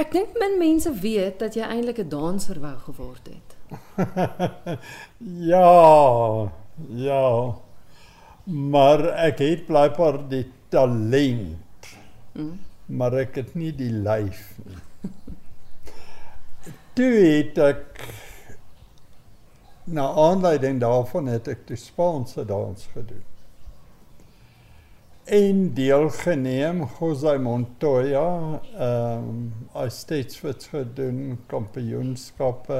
Ek 0.00 0.12
dink 0.14 0.36
min 0.40 0.54
mense 0.56 0.90
weet 1.02 1.42
dat 1.42 1.56
jy 1.58 1.66
eintlik 1.66 1.98
'n 2.00 2.08
danser 2.08 2.60
wou 2.60 2.76
geword 2.86 3.26
het. 3.28 3.50
ja, 5.52 6.52
ja. 6.88 7.26
Maar 8.44 9.04
ek 9.28 9.38
het 9.44 9.66
blykbaar 9.66 10.18
die 10.28 10.46
talent. 10.68 11.92
Mm. 12.32 12.58
Maar 12.86 13.12
ek 13.26 13.34
het 13.42 13.54
nie 13.54 13.72
die 13.76 13.92
lyf 13.92 14.56
nie. 14.64 14.80
Toe 16.96 17.12
het 17.20 17.58
ek 17.58 18.04
na 19.84 20.08
aanleiding 20.28 20.80
daarvan 20.80 21.28
het 21.28 21.48
ek 21.48 21.66
die 21.68 21.76
Spaanse 21.76 22.44
dans 22.44 22.88
gedoen. 22.94 23.29
En 25.30 25.58
deelgeneem 25.74 26.80
Jose 26.98 27.38
Montoya, 27.38 28.60
ehm 28.74 29.28
um, 29.28 29.52
as 29.72 30.00
steeds 30.02 30.40
gedoen 30.72 31.38
kampioenskappe 31.46 32.78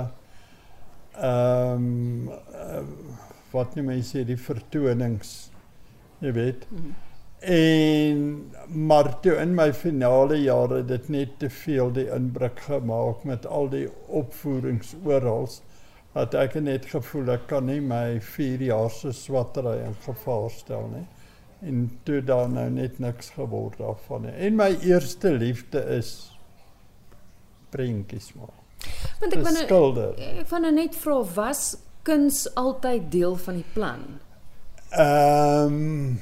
ehm 1.12 1.84
um, 1.84 2.28
uh, 2.28 2.80
wat 3.52 3.77
nie 3.78 3.84
mense 3.86 4.24
die 4.27 4.38
vertonings 4.38 5.30
jy 6.18 6.32
weet 6.32 6.66
mm 6.70 6.80
-hmm. 6.80 6.94
en 7.52 8.50
maar 8.88 9.12
toe 9.20 9.36
in 9.44 9.55
my 9.55 9.72
finale 9.72 10.42
jare 10.42 10.82
dit 10.84 11.08
net 11.08 11.38
te 11.38 11.50
veel 11.50 11.92
die 11.92 12.08
inbreuk 12.19 12.60
gemaak 12.66 13.24
met 13.24 13.46
al 13.46 13.69
die 13.69 13.86
opvoerings 14.06 14.94
oral 15.05 15.48
dat 16.12 16.34
ek 16.34 16.55
net 16.55 16.86
gevoel 16.86 17.30
ek 17.38 17.46
kan 17.46 17.66
nie 17.66 17.80
my 17.80 18.20
4 18.20 18.62
jaar 18.72 18.91
se 18.91 19.12
swattery 19.12 19.78
in 19.86 19.96
gevaar 20.02 20.50
stel 20.50 20.91
nie 20.98 21.06
en 21.60 21.98
toe 22.05 22.20
dan 22.24 22.52
nou 22.56 22.69
net 22.70 22.98
niks 22.98 23.30
geword 23.37 23.78
daarvan 23.78 24.23
nie 24.28 24.37
en 24.46 24.56
my 24.56 24.70
eerste 24.80 25.32
liefde 25.37 25.84
is 25.98 26.14
prentjies 27.70 28.33
maak 28.34 28.56
Want 29.20 29.34
ek 29.36 29.42
wou 29.45 29.52
ek 30.16 30.48
van 30.48 30.62
nou 30.64 30.72
net 30.72 30.94
vra 30.97 31.19
was 31.36 31.77
kuns 32.08 32.55
altyd 32.56 33.11
deel 33.12 33.36
van 33.44 33.55
die 33.61 33.70
plan? 33.75 34.03
Ehm 34.91 35.75
um, 35.75 36.20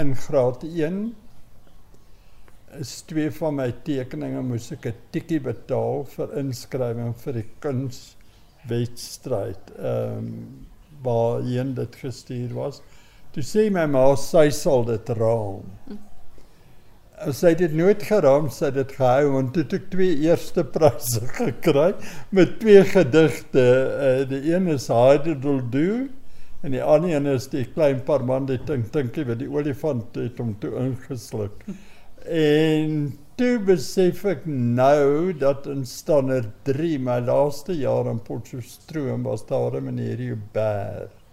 in 0.00 0.16
graad 0.18 0.62
1 0.66 1.14
is 2.80 3.02
twee 3.06 3.30
van 3.30 3.54
my 3.54 3.72
tekeninge 3.86 4.42
moes 4.42 4.72
ek 4.74 4.86
'n 4.90 4.94
tikkie 5.14 5.40
betaal 5.42 6.04
vir 6.14 6.28
inskrywing 6.40 7.12
vir 7.24 7.32
die 7.40 7.50
kunswedstryd. 7.66 9.64
Ehm 9.78 10.18
um, 10.18 10.66
waarheen 11.04 11.74
dit 11.74 11.96
gestuur 12.00 12.54
was. 12.54 12.76
Toe 13.34 13.42
sê 13.42 13.70
my 13.70 13.86
ma 13.90 14.08
sy 14.16 14.48
sal 14.54 14.84
dit 14.88 15.14
raam. 15.18 15.62
Hm 15.88 16.02
sy 17.32 17.52
het 17.52 17.60
dit 17.62 17.74
nooit 17.76 18.02
geraam 18.02 18.48
sy 18.52 18.68
het 18.68 18.76
dit 18.76 18.92
gehou 18.98 19.30
want 19.36 19.54
toe 19.54 19.64
ek 19.78 19.86
twee 19.92 20.16
eerste 20.26 20.64
pryse 20.74 21.22
gekry 21.38 21.92
met 22.34 22.58
twee 22.60 22.82
gedigte. 22.90 23.64
Uh, 23.64 24.20
die 24.28 24.42
een 24.50 24.68
is 24.74 24.90
Hydel 24.92 25.62
Do 25.72 26.04
en 26.64 26.74
die 26.74 26.82
ander 26.82 27.14
een 27.14 27.28
is 27.34 27.48
die 27.52 27.64
klein 27.70 28.02
parmande 28.04 28.58
dink 28.68 28.90
dinkie 28.92 29.26
wat 29.28 29.40
die 29.42 29.50
olifant 29.50 30.16
het 30.18 30.40
hom 30.40 30.54
toe 30.60 30.72
ingesluk. 30.80 31.64
En 32.24 33.12
toe 33.38 33.58
besef 33.66 34.24
ek 34.28 34.46
nou 34.48 35.34
dat 35.38 35.68
in 35.70 35.84
standaard 35.88 36.54
3 36.68 36.96
my 37.04 37.18
laaste 37.26 37.76
jaar 37.76 38.08
in 38.10 38.22
Potchefstroom 38.24 39.28
was 39.28 39.44
daar 39.46 39.76
'n 39.76 39.84
meneer 39.90 40.24
Hubert 40.24 41.23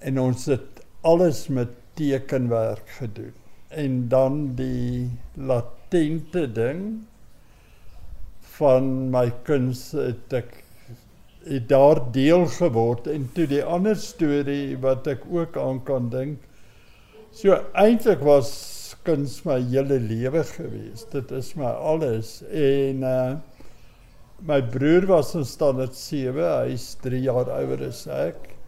en 0.00 0.18
ons 0.20 0.46
het 0.50 0.82
alles 1.06 1.46
met 1.48 1.72
tekenwerk 1.98 2.88
gedoen. 2.98 3.32
En 3.68 4.08
dan 4.08 4.40
die 4.58 5.10
latente 5.34 6.46
ding 6.52 6.82
van 8.56 9.10
my 9.12 9.28
kuns 9.46 9.90
het 9.96 10.32
ek 10.34 10.56
het 11.46 11.68
daar 11.70 12.02
deel 12.12 12.46
geword. 12.52 13.06
En 13.08 13.28
toe 13.34 13.46
die 13.48 13.62
ander 13.64 13.96
storie 13.96 14.76
wat 14.80 15.06
ek 15.08 15.24
ook 15.30 15.56
aan 15.56 15.80
kan 15.84 16.10
dink 16.12 16.46
so 17.30 17.54
eintlik 17.78 18.22
was 18.26 18.50
kuns 19.06 19.38
my 19.46 19.60
hele 19.70 20.00
lewe 20.02 20.42
gewees 20.44 21.06
dit 21.12 21.30
is 21.32 21.54
my 21.56 21.70
alles. 21.70 22.40
En 22.50 23.04
uh, 23.06 23.36
my 24.44 24.60
broer 24.72 25.06
was 25.08 25.34
in 25.38 25.46
standaard 25.46 25.94
7 25.96 26.42
hy's 26.66 26.94
3 27.04 27.22
jaar 27.28 27.50
ouer 27.60 27.86
as 27.86 28.06
ek 28.10 28.59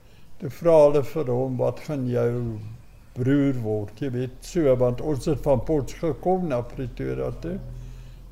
toe 0.42 0.50
vra 0.50 0.72
hulle 0.80 1.00
vir 1.06 1.28
hom 1.30 1.58
wat 1.60 1.80
gaan 1.86 2.08
jou 2.10 2.30
broer 3.14 3.58
word. 3.62 4.00
Jy 4.02 4.08
weet, 4.10 4.32
so 4.42 4.72
want 4.80 4.98
ons 5.06 5.28
het 5.30 5.38
van 5.44 5.60
Potch 5.62 6.00
gekom 6.00 6.48
na 6.50 6.58
Pretoria 6.66 7.28
toe. 7.44 7.60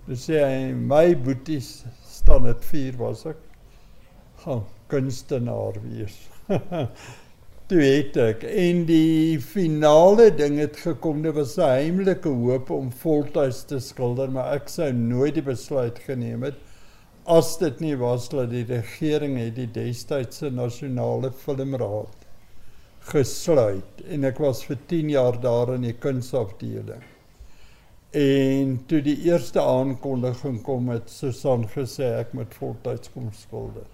Dis 0.09 0.25
sê 0.27 0.41
hy 0.43 0.73
my 0.75 1.13
boeties 1.15 1.85
staan 2.11 2.49
dit 2.49 2.67
4 2.73 2.99
was 2.99 3.23
ek 3.31 3.39
gaan 4.43 4.65
kunstenaar 4.91 5.79
wees. 5.85 6.17
toe 7.71 7.79
het 7.79 8.19
ek 8.19 8.43
en 8.49 8.83
die 8.89 9.39
finale 9.39 10.33
ding 10.35 10.59
het 10.59 10.83
gekom. 10.83 11.23
Dit 11.23 11.39
was 11.39 11.55
'n 11.59 11.71
heimlike 11.77 12.35
hoop 12.43 12.75
om 12.75 12.91
voltyds 12.91 13.63
te 13.71 13.79
skilder, 13.79 14.35
maar 14.35 14.57
ek 14.59 14.67
sou 14.69 14.91
nooit 14.93 15.39
die 15.39 15.47
besluit 15.47 16.03
geneem 16.09 16.43
het 16.43 16.59
as 17.31 17.53
dit 17.61 17.79
nie 17.85 17.95
was 18.01 18.27
dat 18.33 18.51
die 18.51 18.65
regering 18.67 19.37
het 19.39 19.55
die 19.55 19.69
destydse 19.71 20.51
nasionale 20.51 21.31
filmraad 21.45 22.27
gesluit 23.13 24.03
en 24.11 24.27
ek 24.29 24.41
was 24.43 24.65
vir 24.67 24.79
10 24.91 25.13
jaar 25.15 25.39
daar 25.41 25.75
in 25.77 25.87
die 25.87 25.95
kunsafdeling. 25.95 27.05
En 28.19 28.75
toe 28.91 28.99
die 29.07 29.17
eerste 29.29 29.63
aankondiging 29.63 30.59
kom 30.67 30.91
het 30.91 31.11
Susan 31.11 31.69
gesê 31.71 32.11
ek 32.19 32.35
moet 32.35 32.55
voltyds 32.59 33.13
kom 33.15 33.31
skilder. 33.39 33.87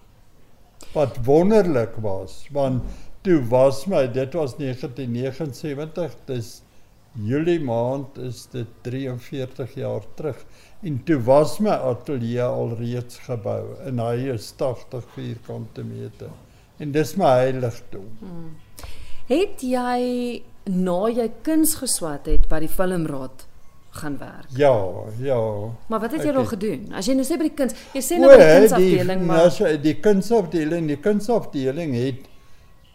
Wat 0.95 1.19
wonderlik 1.25 1.99
was, 2.01 2.39
want 2.53 2.85
toe 3.25 3.37
was 3.51 3.85
my 3.89 4.07
dit 4.09 4.33
was 4.37 4.57
1979, 4.57 6.17
dis 6.25 6.51
Julie 7.25 7.59
maand 7.63 8.17
is 8.21 8.45
dit 8.51 8.67
43 8.85 9.73
jaar 9.73 10.03
terug 10.15 10.43
en 10.85 10.99
toe 11.03 11.17
was 11.25 11.57
my 11.59 11.73
ateljee 11.89 12.43
al 12.43 12.75
reeds 12.77 13.17
gebou 13.25 13.63
en 13.85 14.01
hy 14.03 14.29
is 14.35 14.51
80 14.59 15.07
vierkante 15.15 15.83
meter. 15.83 16.29
En 16.77 16.93
dis 16.93 17.15
my 17.17 17.31
heiligdom. 17.39 18.05
Hmm. 18.21 18.51
Het 19.27 19.63
jy 19.65 20.43
na 20.69 20.99
jy 21.09 21.27
kuns 21.43 21.73
geswat 21.81 22.29
het 22.29 22.45
by 22.51 22.61
die 22.63 22.71
filmraad 22.71 23.47
gaan 23.97 24.19
werk? 24.21 24.53
Ja, 24.53 24.75
ja. 25.23 25.41
Maar 25.89 26.05
wat 26.05 26.13
het 26.13 26.23
jy 26.27 26.35
nog 26.37 26.53
gedoen? 26.53 26.91
As 26.93 27.09
jy 27.09 27.17
nou 27.17 27.25
sê 27.25 27.39
by 27.39 27.49
die 27.49 27.57
kuns, 27.57 27.73
jy 27.97 28.03
sê 28.05 28.21
nou 28.21 28.29
by 28.29 28.37
die 28.37 28.53
kunsafdeling 28.61 29.25
maar 29.25 29.49
Ja, 29.57 29.75
die 29.81 29.95
kunsafdeling, 30.05 30.89
die 30.93 31.01
kunsafdeling 31.01 31.97
het 31.97 32.33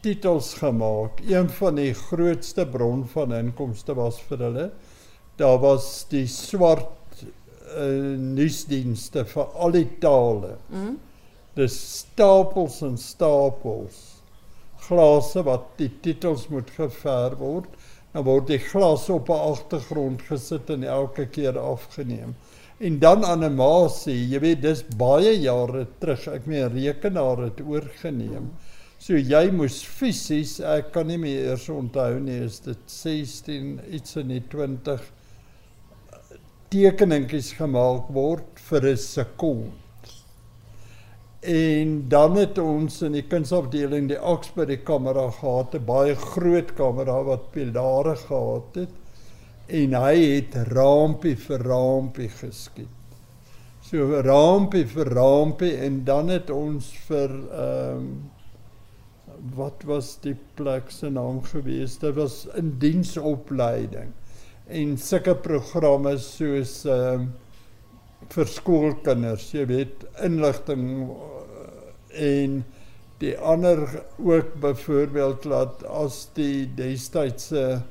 titels 0.02 0.54
gemaak. 0.60 1.20
Een 1.26 1.48
van 1.58 1.78
die 1.78 1.92
grootste 1.94 2.66
bron 2.66 3.06
van 3.14 3.34
inkomste 3.36 3.94
was 3.98 4.20
vir 4.28 4.46
hulle. 4.46 4.70
Daar 5.40 5.58
was 5.62 6.04
die 6.12 6.26
swart 6.28 7.22
uh, 7.22 8.16
nuusdienste 8.18 9.24
vir 9.24 9.54
al 9.54 9.78
die 9.78 9.88
tale. 10.02 10.56
Mm. 10.68 10.98
Dis 11.56 11.76
stapels 11.98 12.80
en 12.86 12.98
stapels 12.98 14.12
glase 14.86 15.42
wat 15.46 15.68
die 15.78 15.90
titels 16.04 16.48
moet 16.52 16.70
geverf 16.76 17.38
word. 17.40 17.70
Dan 18.12 18.26
word 18.26 18.50
die 18.50 18.60
glas 18.60 19.08
op 19.10 19.30
'n 19.30 19.44
agtergrond 19.52 20.22
gesit 20.28 20.70
en 20.70 20.84
elke 20.84 21.26
keer 21.26 21.58
afgeneem. 21.58 22.34
En 22.78 22.98
dan 22.98 23.24
animasie, 23.24 24.28
jy 24.28 24.40
weet 24.40 24.62
dis 24.62 24.82
baie 24.96 25.32
jare 25.40 25.86
terug. 25.98 26.26
Ek 26.28 26.46
meen 26.46 26.68
rekenaar 26.68 27.38
het 27.46 27.60
oorgeneem. 27.60 28.50
So 29.02 29.18
jy 29.18 29.48
moes 29.50 29.80
fisies, 29.82 30.60
ek 30.62 30.92
kan 30.94 31.08
nie 31.10 31.16
meer 31.18 31.48
eers 31.50 31.64
onthou 31.74 32.20
nie, 32.22 32.36
is 32.46 32.60
dit 32.62 32.82
16 32.86 33.70
iets 33.98 34.14
in 34.20 34.28
die 34.30 34.42
20 34.52 35.00
tekeningetjies 36.70 37.48
gemaak 37.58 38.12
word 38.14 38.60
vir 38.68 38.84
'n 38.92 39.00
sekonde. 39.04 40.12
En 41.42 41.96
dan 42.08 42.36
het 42.38 42.58
ons 42.62 43.00
in 43.02 43.16
die 43.18 43.24
kunsafdeling 43.26 44.06
die 44.08 44.20
Oxbury 44.34 44.76
kamera 44.76 45.24
gehad, 45.40 45.74
'n 45.74 45.84
baie 45.84 46.14
groot 46.14 46.70
kamera 46.78 47.16
wat 47.26 47.50
pilare 47.50 48.14
gehad 48.14 48.76
het 48.76 48.94
en 49.66 49.94
hy 49.94 50.16
het 50.36 50.54
raampie 50.70 51.34
vir 51.34 51.58
raampie 51.58 52.28
geskiet. 52.28 52.94
So 53.82 54.22
raampie 54.22 54.86
vir 54.86 55.10
raampie 55.10 55.74
en 55.88 56.04
dan 56.04 56.28
het 56.28 56.50
ons 56.50 56.92
vir 57.08 57.30
ehm 57.50 57.98
um, 57.98 58.31
wat 59.50 59.82
was 59.84 60.16
die 60.22 60.36
plek 60.54 60.90
se 60.90 61.10
naam 61.10 61.42
gewees? 61.42 61.98
Dit 61.98 62.14
was 62.14 62.44
in 62.58 62.76
diensopleiding 62.78 64.12
en 64.72 64.98
sulke 64.98 65.34
programme 65.34 66.16
soos 66.22 66.82
ehm 66.86 67.24
um, 67.26 67.30
vir 68.32 68.46
skoolkinders, 68.46 69.48
jy 69.50 69.64
weet, 69.66 70.04
inligting 70.22 70.84
en 72.14 72.60
die 73.18 73.32
ander 73.36 73.82
ook 74.22 74.54
byvoorbeeld 74.62 75.48
dat 75.50 75.82
as 75.90 76.20
die 76.36 76.68
destydse 76.78 77.82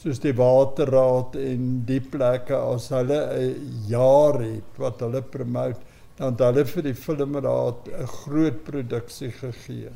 soos 0.00 0.22
die 0.22 0.32
waterraad 0.38 1.34
en 1.42 1.66
die 1.88 2.00
plekke 2.00 2.56
as 2.56 2.88
hulle 2.94 3.20
'n 3.34 3.84
jaar 3.90 4.38
het 4.40 4.78
wat 4.78 5.02
hulle 5.02 5.22
promote, 5.22 5.82
dan 6.16 6.32
het 6.32 6.46
hulle 6.46 6.64
vir 6.64 6.82
die 6.82 6.98
filmraad 7.04 7.90
'n 7.90 8.12
groot 8.22 8.64
produksie 8.64 9.34
gegee 9.42 9.90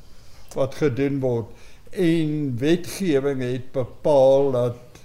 wat 0.54 0.74
gedoen 0.74 1.20
word 1.20 1.46
en 1.90 2.56
wetgewing 2.58 3.42
het 3.42 3.72
bepaal 3.72 4.52
dat 4.54 5.00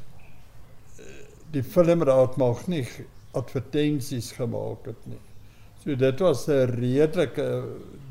eh, 0.99 1.05
die 1.51 1.63
filmraad 1.63 2.37
mag 2.37 2.67
nie 2.67 2.85
advertensies 3.35 4.31
gemaak 4.37 4.85
het 4.85 5.07
nie. 5.09 5.21
So 5.83 5.95
dit 5.95 6.19
was 6.19 6.47
'n 6.47 6.69
redelike 6.79 7.63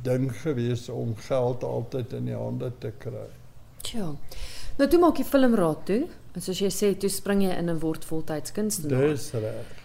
ding 0.02 0.32
gewees 0.42 0.88
om 0.88 1.16
geld 1.16 1.64
altyd 1.64 2.12
in 2.12 2.24
die 2.24 2.36
hande 2.36 2.72
te 2.78 2.92
kry. 2.98 3.28
Tja. 3.82 4.14
Nou 4.78 4.90
toe 4.90 5.00
maak 5.00 5.18
jy 5.18 5.24
filmraad 5.24 5.86
toe. 5.86 6.06
En 6.34 6.42
soos 6.42 6.58
jy 6.58 6.70
sê, 6.70 6.98
toe 6.98 7.08
spring 7.08 7.42
jy 7.42 7.50
in 7.50 7.68
en 7.68 7.78
word 7.78 8.04
voltyds 8.04 8.52
kunstenaar. 8.52 9.08
Dis 9.08 9.30
reg. 9.32 9.83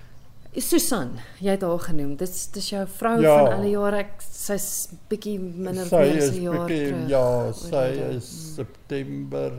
Susan, 0.57 1.11
jy 1.39 1.51
het 1.51 1.61
haar 1.61 1.79
genoem. 1.79 2.15
Dit 2.17 2.29
is 2.29 2.47
dis 2.51 2.69
jou 2.69 2.87
vrou 2.87 3.21
Ja. 3.21 3.37
van 3.45 3.53
alle 3.53 3.69
jare. 3.69 3.97
Ek 3.97 4.21
sy's 4.21 4.89
bietjie 5.09 5.39
minder 5.39 5.85
Sy 5.85 5.95
as 6.17 6.29
'n 6.31 6.41
jaar 6.41 6.65
bietjie 6.67 6.87
terug. 6.89 7.09
ja, 7.09 7.51
sy 7.51 7.75
oorlede. 7.75 8.15
is 8.15 8.55
September 8.55 9.51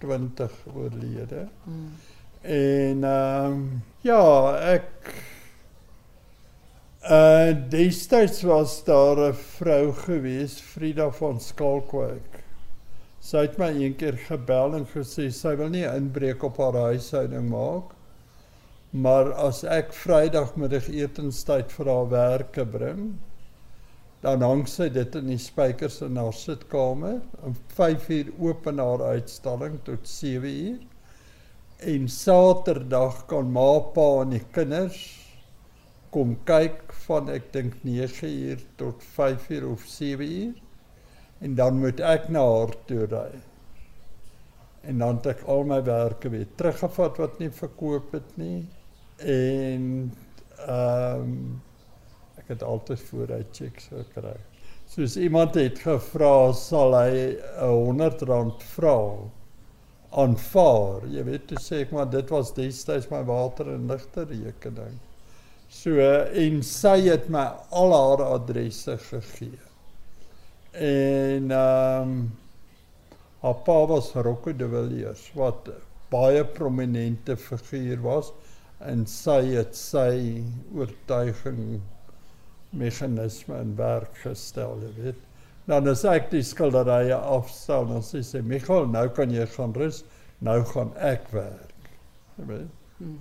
20 0.00 0.50
oorlede. 0.74 1.48
Mm. 1.66 1.90
En 2.42 3.04
ehm 3.04 3.52
um, 3.52 3.82
ja, 4.02 4.56
ek 4.74 5.14
uh 7.10 7.52
destyds 7.70 8.42
was 8.42 8.84
daar 8.84 9.16
'n 9.30 9.34
vrou 9.34 9.92
gewees, 9.92 10.60
Frida 10.60 11.10
van 11.10 11.40
Skalkwyk. 11.40 12.44
Sy 13.20 13.38
het 13.38 13.58
my 13.58 13.70
een 13.74 13.96
keer 13.96 14.16
gebel 14.16 14.74
en 14.76 14.86
gesê 14.86 15.30
sy 15.32 15.56
wil 15.56 15.68
nie 15.68 15.84
inbreuk 15.84 16.42
op 16.42 16.56
haar 16.58 16.72
huishouding 16.72 17.48
maak. 17.50 17.95
Maar 18.90 19.32
as 19.32 19.64
ek 19.64 19.90
Vrydagmiddag 19.92 20.86
etenstyd 20.88 21.72
vir 21.74 21.90
haar 21.90 22.10
werke 22.12 22.64
bring, 22.64 23.16
dan 24.22 24.42
hang 24.42 24.64
sy 24.70 24.88
dit 24.90 25.16
in 25.18 25.28
die 25.30 25.40
spykers 25.40 26.00
in 26.06 26.16
haar 26.18 26.34
sitkamer. 26.34 27.20
Om 27.46 27.56
5uur 27.76 28.30
open 28.42 28.80
haar 28.82 29.02
uitstalling 29.16 29.80
tot 29.86 30.06
7uur. 30.10 30.78
En 31.86 32.08
Saterdag 32.08 33.26
kan 33.30 33.50
ma, 33.52 33.68
pa 33.94 34.06
en 34.22 34.32
die 34.32 34.44
kinders 34.54 35.02
kom 36.14 36.32
kyk 36.48 36.94
van 37.04 37.28
ek 37.28 37.50
dink 37.52 37.74
9uur 37.84 38.62
tot 38.80 39.02
5uur 39.18 39.66
of 39.74 39.84
7uur. 39.90 40.54
En 41.44 41.58
dan 41.58 41.82
moet 41.82 42.00
ek 42.00 42.30
na 42.32 42.46
haar 42.46 42.72
toe 42.88 43.04
ry. 43.10 43.28
En 44.86 45.02
dan 45.02 45.18
het 45.18 45.26
ek 45.34 45.44
al 45.50 45.66
my 45.68 45.82
werke 45.84 46.30
weer 46.32 46.48
teruggevat 46.56 47.18
wat 47.20 47.38
nie 47.42 47.50
verkoop 47.52 48.14
het 48.16 48.36
nie. 48.40 48.64
En 49.16 50.12
ehm 50.66 51.20
um, 51.20 51.62
ek 52.36 52.48
het 52.52 52.62
altyd 52.62 53.00
vooruit 53.00 53.48
checks 53.52 53.88
gekry. 53.88 54.36
Soos 54.86 55.16
iemand 55.16 55.56
het 55.58 55.78
gevra 55.82 56.52
sal 56.52 56.94
hy 56.94 57.34
'n 57.34 57.98
R100 57.98 58.66
vra 58.76 58.98
aanvaar. 60.10 61.06
Jy 61.10 61.24
weet 61.24 61.46
toe 61.48 61.58
sê 61.60 61.80
ek 61.84 61.92
maar 61.96 62.10
dit 62.10 62.30
was 62.30 62.52
destyds 62.54 63.08
my 63.10 63.22
water 63.24 63.72
en 63.72 63.88
ligte 63.90 64.24
rekening. 64.24 64.98
So 65.68 65.98
en 66.44 66.62
sy 66.62 67.08
het 67.08 67.28
my 67.28 67.46
al 67.70 67.92
haar 67.96 68.22
adresse 68.36 68.98
gegee. 69.08 69.58
En 70.72 71.50
ehm 71.50 72.02
um, 72.02 72.32
haar 73.40 73.58
pa 73.64 73.86
was 73.86 74.12
Rocco 74.12 74.52
de 74.52 74.68
Villiers 74.68 75.32
wat 75.34 75.68
baie 76.10 76.44
prominente 76.44 77.36
figuur 77.36 78.00
was 78.02 78.32
en 78.80 79.06
sy 79.08 79.40
het 79.54 79.76
sy 79.76 80.42
oortuiging 80.74 81.80
meganisme 82.76 83.60
in 83.62 83.76
werk 83.78 84.18
gestel, 84.22 84.76
jy 84.84 84.92
weet. 84.98 85.22
Dan 85.66 85.88
as 85.90 86.04
ek 86.06 86.28
die 86.30 86.44
skilderye 86.46 87.16
afstel, 87.16 87.88
dan 87.88 88.04
sê 88.04 88.22
sy 88.22 88.42
Michael, 88.44 88.86
nou 88.92 89.08
kan 89.14 89.32
jy 89.32 89.46
gaan 89.56 89.72
rus, 89.74 90.04
nou 90.44 90.60
gaan 90.72 90.92
ek 91.02 91.26
werk. 91.32 91.88
Jy 92.36 92.50
weet. 92.52 92.76
Hmm. 92.98 93.16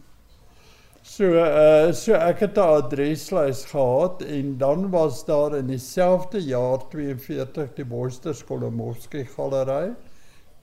So 1.05 1.37
uh 1.37 1.91
so 1.93 2.17
ek 2.17 2.39
het 2.41 2.57
'n 2.57 2.81
adreslys 2.81 3.65
gehad 3.69 4.21
en 4.21 4.57
dan 4.57 4.89
was 4.89 5.25
daar 5.25 5.55
in 5.57 5.67
dieselfde 5.67 6.41
jaar 6.41 6.81
42 6.89 7.75
die 7.75 7.85
Boyster 7.85 8.33
Skolomovsky 8.33 9.23
galery. 9.23 9.93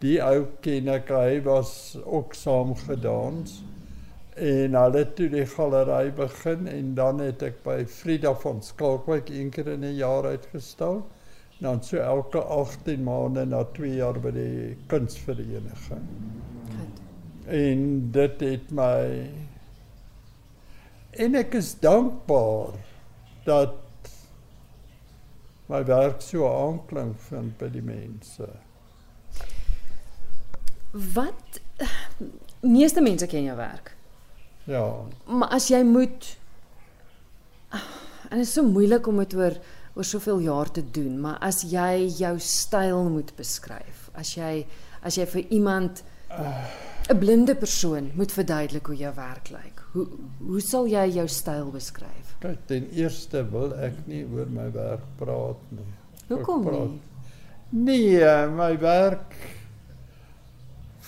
Die 0.01 0.19
ou 0.21 0.47
ken 0.61 0.89
ek, 0.89 1.09
hy 1.09 1.41
was 1.45 1.97
ook 2.05 2.35
saam 2.35 2.75
gedans. 2.75 3.63
En 4.35 4.75
hulle 4.75 5.05
toe 5.13 5.29
die 5.29 5.45
galery 5.47 6.13
begin 6.17 6.69
en 6.69 6.95
dan 6.95 7.19
het 7.21 7.43
ek 7.43 7.59
by 7.65 7.83
Frida 7.85 8.33
van 8.41 8.63
Skalkwyk 8.65 9.29
een 9.29 9.51
keer 9.53 9.69
in 9.75 9.85
'n 9.85 9.97
jaar 9.97 10.25
uitgestal. 10.25 11.03
Dan 11.61 11.83
so 11.83 11.97
elke 11.97 12.41
18 12.41 13.03
maande 13.03 13.45
na 13.45 13.65
2 13.65 13.95
jaar 13.95 14.21
by 14.21 14.31
die 14.31 14.77
kunsvereniging. 14.87 16.09
Goed. 16.67 17.01
En 17.47 18.11
dit 18.11 18.41
het 18.41 18.71
my 18.71 19.31
en 21.11 21.35
ek 21.35 21.55
is 21.55 21.75
dankbaar 21.81 22.73
dat 23.45 23.75
my 25.67 25.85
werk 25.85 26.21
so 26.21 26.49
aanklank 26.49 27.19
vind 27.29 27.59
by 27.59 27.69
die 27.69 27.83
mense. 27.83 28.49
Wat 30.91 31.61
meeste 32.61 33.01
mense 33.01 33.27
ken 33.27 33.45
jou 33.45 33.57
werk. 33.57 33.93
Ja. 34.65 34.87
Maar 35.27 35.49
as 35.59 35.69
jy 35.69 35.83
moet 35.83 36.37
en 38.33 38.41
dit 38.41 38.47
is 38.47 38.53
so 38.53 38.65
moeilik 38.65 39.07
om 39.07 39.21
dit 39.23 39.35
oor 39.39 39.57
oor 39.93 40.07
soveel 40.09 40.39
jaar 40.47 40.71
te 40.73 40.81
doen, 40.91 41.19
maar 41.21 41.37
as 41.45 41.63
jy 41.69 42.07
jou 42.17 42.33
styl 42.41 43.11
moet 43.13 43.29
beskryf, 43.37 44.07
as 44.17 44.31
jy 44.39 44.65
as 45.05 45.19
jy 45.19 45.27
vir 45.27 45.53
iemand 45.53 46.03
'n 47.11 47.19
blinde 47.19 47.55
persoon 47.55 48.11
moet 48.15 48.33
verduidelik 48.33 48.87
hoe 48.87 48.97
jou 48.97 49.15
werk 49.15 49.51
lyk. 49.51 49.83
Hoe 49.93 50.07
hoe 50.39 50.61
sal 50.61 50.87
jy 50.87 51.07
jou 51.13 51.29
styl 51.29 51.71
beskryf? 51.71 52.37
Kyk, 52.41 52.59
ten 52.67 52.89
eerste 52.91 53.45
wil 53.51 53.75
ek 53.75 54.07
nie 54.07 54.25
oor 54.25 54.47
my 54.47 54.71
werk 54.73 55.05
praat 55.19 55.61
nie. 55.71 55.91
Hoekom 56.29 56.71
nie? 56.71 57.01
Nee, 57.69 58.25
eh, 58.25 58.49
my 58.49 58.79
werk 58.79 59.37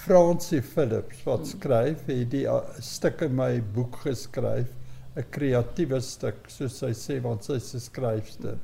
Francie 0.04 0.60
Philips 0.60 1.22
wat 1.24 1.46
skryf, 1.48 2.02
het 2.10 2.26
die 2.34 2.42
uh, 2.44 2.58
stuk 2.84 3.22
in 3.24 3.38
my 3.38 3.62
boek 3.72 4.02
geskryf, 4.02 4.68
'n 5.16 5.24
kreatiewe 5.32 6.00
stuk 6.04 6.50
soos 6.52 6.76
sy 6.82 6.90
sê 6.92 7.16
want 7.24 7.46
sy's 7.46 7.70
'n 7.74 7.80
skryfster. 7.80 8.58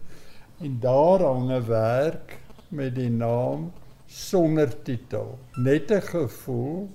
En 0.61 0.75
daar 0.82 1.25
hang 1.25 1.49
'n 1.49 1.64
werk 1.68 2.37
met 2.68 2.94
die 2.94 3.09
naam 3.09 3.73
sonder 4.06 4.68
titel. 4.85 5.38
Net 5.56 5.90
'n 5.90 6.02
gevoel 6.12 6.90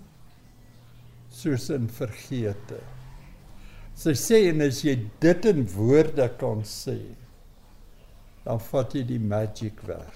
soos 1.32 1.70
in 1.70 1.90
vergete. 1.90 2.80
Sy 3.96 4.14
sê 4.14 4.46
en 4.54 4.62
as 4.62 4.84
jy 4.84 5.10
dit 5.20 5.46
in 5.46 5.66
woorde 5.74 6.30
kan 6.38 6.62
sê, 6.62 7.00
dan 8.46 8.60
vat 8.60 8.94
jy 8.94 9.04
die 9.04 9.20
magic 9.20 9.82
weg 9.82 10.14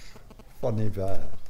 van 0.61 0.75
die 0.75 0.93
werk. 0.93 1.48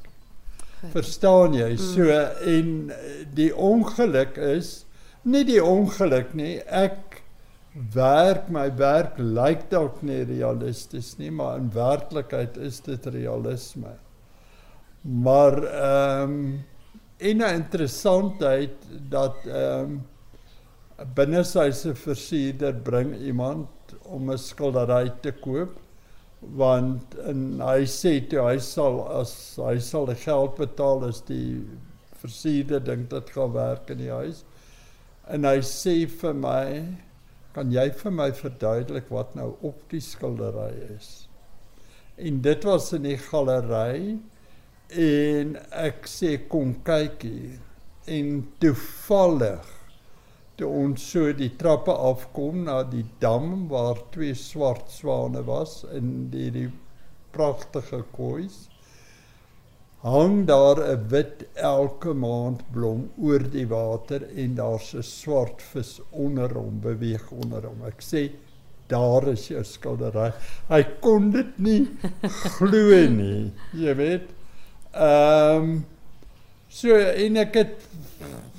Verstaan 0.80 1.54
jy? 1.58 1.74
So 1.76 2.08
en 2.08 2.92
eh, 2.96 3.24
die 3.36 3.52
ongeluk 3.56 4.38
is 4.38 4.86
nie 5.28 5.44
die 5.48 5.60
ongeluk 5.64 6.32
nie. 6.38 6.60
Ek 6.64 7.20
werk 7.94 8.48
my 8.54 8.70
werk 8.80 9.20
lyk 9.20 9.68
dalk 9.72 10.00
nie 10.06 10.24
realisties 10.28 11.18
nie, 11.20 11.32
maar 11.32 11.60
in 11.60 11.70
werklikheid 11.74 12.58
is 12.58 12.80
dit 12.86 13.10
realisme. 13.14 13.98
Maar 15.04 15.64
ehm 15.64 16.36
um, 16.36 16.66
en 17.20 17.42
'n 17.44 17.56
interessantheid 17.56 18.76
dat 19.12 19.36
ehm 19.46 19.84
um, 19.84 20.02
binne 21.16 21.44
sy 21.44 21.72
se 21.72 21.94
versierder 21.96 22.74
bring 22.74 23.16
iemand 23.16 23.68
om 24.04 24.32
'n 24.32 24.38
skildery 24.38 25.12
te 25.22 25.32
koop 25.32 25.76
want 26.42 27.16
en 27.28 27.60
hy 27.60 27.84
sê 27.90 28.16
toe 28.32 28.46
hy 28.46 28.58
sal 28.64 29.02
as 29.20 29.34
hy 29.60 29.76
sal 29.84 30.08
die 30.08 30.20
geld 30.22 30.56
betaal 30.60 31.04
as 31.10 31.22
die 31.28 31.66
versierder 32.22 32.84
dink 32.84 33.10
dit 33.12 33.32
gaan 33.36 33.54
werk 33.56 33.92
in 33.92 34.02
die 34.04 34.12
huis. 34.12 34.44
En 35.28 35.48
hy 35.48 35.60
sê 35.66 36.02
vir 36.10 36.36
my 36.36 36.66
kan 37.56 37.72
jy 37.74 37.90
vir 38.02 38.14
my 38.14 38.30
verduidelik 38.36 39.10
wat 39.12 39.36
nou 39.36 39.52
op 39.66 39.82
die 39.92 40.04
skildery 40.04 40.72
is? 40.96 41.10
En 42.20 42.42
dit 42.46 42.68
was 42.68 42.92
in 42.96 43.08
die 43.08 43.18
galery 43.20 44.20
en 44.90 45.56
ek 45.76 46.08
sê 46.10 46.36
kom 46.52 46.76
kyk 46.88 47.26
hier. 47.26 47.60
En 48.10 48.42
toevallig 48.64 49.79
toe 50.60 50.70
ons 50.84 51.06
so 51.12 51.32
die 51.34 51.52
trappe 51.62 51.96
afkom 52.12 52.66
na 52.68 52.82
die 52.84 53.06
dam 53.24 53.68
waar 53.72 54.04
twee 54.16 54.36
swart 54.36 54.92
swane 54.92 55.46
was 55.48 55.80
in 55.96 56.30
die, 56.34 56.50
die 56.52 56.68
pragtige 57.36 58.04
koois 58.16 58.68
hang 60.02 60.46
daar 60.48 60.80
'n 60.80 61.08
wit 61.10 61.46
elke 61.56 62.14
maand 62.14 62.62
blom 62.72 63.10
oor 63.18 63.40
die 63.40 63.68
water 63.68 64.22
en 64.36 64.56
daar's 64.56 64.94
'n 64.96 65.04
swart 65.04 65.62
vis 65.62 66.00
onder 66.12 66.54
hom 66.54 66.80
beweeg 66.80 67.32
onder 67.32 67.62
hom. 67.68 67.84
Ek 67.86 68.02
sê 68.02 68.32
daar 68.88 69.28
is 69.28 69.48
jou 69.48 69.64
skildery. 69.64 70.32
Hy 70.70 70.84
kon 71.02 71.32
dit 71.32 71.60
nie 71.60 71.88
glo 72.56 73.08
nie, 73.08 73.52
jy 73.74 73.96
weet. 73.96 74.30
Ehm 74.94 75.64
um, 75.64 75.86
so 76.70 76.96
en 76.96 77.38
ek 77.38 77.54
het 77.54 77.76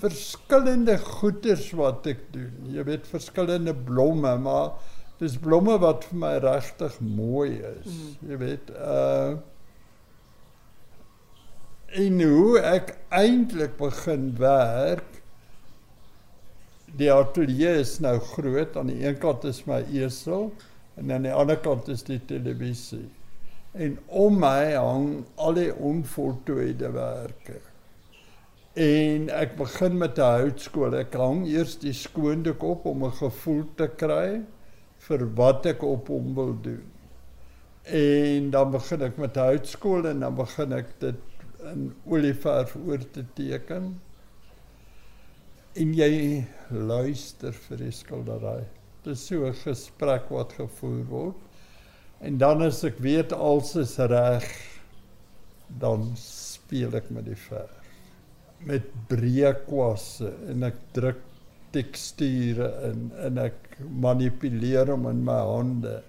verskillende 0.00 0.96
goeders 0.98 1.68
wat 1.76 2.06
ek 2.10 2.26
doen. 2.32 2.72
Jy 2.72 2.84
weet 2.88 3.08
verskillende 3.10 3.74
blomme, 3.74 4.32
maar 4.40 4.72
dis 5.20 5.36
blomme 5.40 5.76
wat 5.82 6.06
vir 6.08 6.20
my 6.22 6.34
regtig 6.40 6.96
mooi 7.04 7.58
is. 7.58 7.92
Mm. 7.92 8.28
Jy 8.30 8.42
weet 8.46 8.74
uh 8.78 9.38
en 11.90 12.20
hoe 12.22 12.58
ek 12.62 12.92
eintlik 13.10 13.72
begin 13.80 14.28
werk 14.38 15.16
die 17.00 17.10
atelier 17.10 17.80
is 17.80 17.96
nou 18.02 18.16
groot 18.32 18.76
aan 18.78 18.92
die 18.92 19.00
een 19.02 19.18
kant 19.22 19.46
is 19.48 19.64
my 19.66 19.80
esel 19.98 20.52
en 21.00 21.10
aan 21.10 21.26
die 21.26 21.34
ander 21.34 21.58
kant 21.58 21.90
is 21.90 22.06
die 22.06 22.20
televisie 22.30 23.08
en 23.74 23.98
om 24.06 24.38
my 24.42 24.70
hang 24.74 25.10
al 25.34 25.58
die 25.58 25.72
onvoltooide 25.74 26.92
werke 26.94 27.58
en 28.80 29.26
ek 29.36 29.56
begin 29.58 29.98
met 29.98 30.18
'n 30.18 30.40
houtskool 30.40 30.94
ek 30.96 31.14
hang 31.14 31.42
eers 31.46 31.74
die 31.82 31.92
skoondik 31.92 32.62
op 32.62 32.86
om 32.86 33.04
'n 33.04 33.18
gevoel 33.18 33.64
te 33.76 33.88
kry 34.02 34.42
vir 35.08 35.26
wat 35.40 35.66
ek 35.66 35.82
op 35.82 36.08
hom 36.08 36.34
wil 36.34 36.54
doen 36.62 36.86
en 37.84 38.50
dan 38.50 38.70
begin 38.70 39.02
ek 39.02 39.16
met 39.16 39.36
houtskool 39.36 40.06
en 40.08 40.20
dan 40.20 40.34
begin 40.34 40.72
ek 40.72 40.94
dit 41.00 41.16
in 41.72 41.90
olieverf 42.06 42.76
oor 42.76 43.04
te 43.12 43.24
teken 43.34 43.90
en 45.74 45.94
jy 45.94 46.44
luister 46.70 47.52
vir 47.52 47.76
die 47.76 47.92
skildery. 47.94 48.64
Dit 49.04 49.12
is 49.12 49.26
so 49.26 49.46
'n 49.46 49.54
gesprek 49.54 50.30
wat 50.30 50.52
gevoer 50.52 51.04
word. 51.08 51.36
En 52.20 52.38
dan 52.38 52.62
as 52.62 52.84
ek 52.84 52.98
weet 52.98 53.32
alles 53.32 53.76
is 53.76 53.96
reg, 53.98 54.44
dan 55.78 56.12
speel 56.16 56.94
ek 56.94 57.10
met 57.10 57.24
die 57.24 57.36
verf 57.48 57.79
met 58.66 58.86
breë 59.08 59.54
kwasse 59.66 60.32
en 60.50 60.62
ek 60.68 60.78
druk 60.92 61.26
teksture 61.72 62.68
in 62.90 63.10
en 63.26 63.38
ek 63.38 63.78
manipuleer 64.06 64.90
hom 64.90 65.06
in 65.10 65.24
my 65.24 65.38
hande 65.46 66.00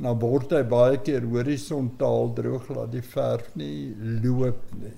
nou 0.00 0.14
word 0.22 0.52
hy 0.54 0.62
baie 0.68 0.98
keer 1.04 1.26
horisontaal 1.28 2.32
droog 2.36 2.68
laat 2.72 2.92
die 2.94 3.04
verf 3.04 3.50
nie 3.58 3.90
loop 4.24 4.62
nie. 4.80 4.96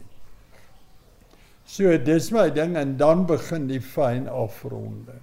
So 1.67 1.97
dis 1.99 2.31
my 2.35 2.49
ding 2.55 2.77
en 2.77 2.97
dan 3.01 3.25
begin 3.27 3.69
die 3.71 3.81
fyn 3.81 4.29
afronding. 4.29 5.23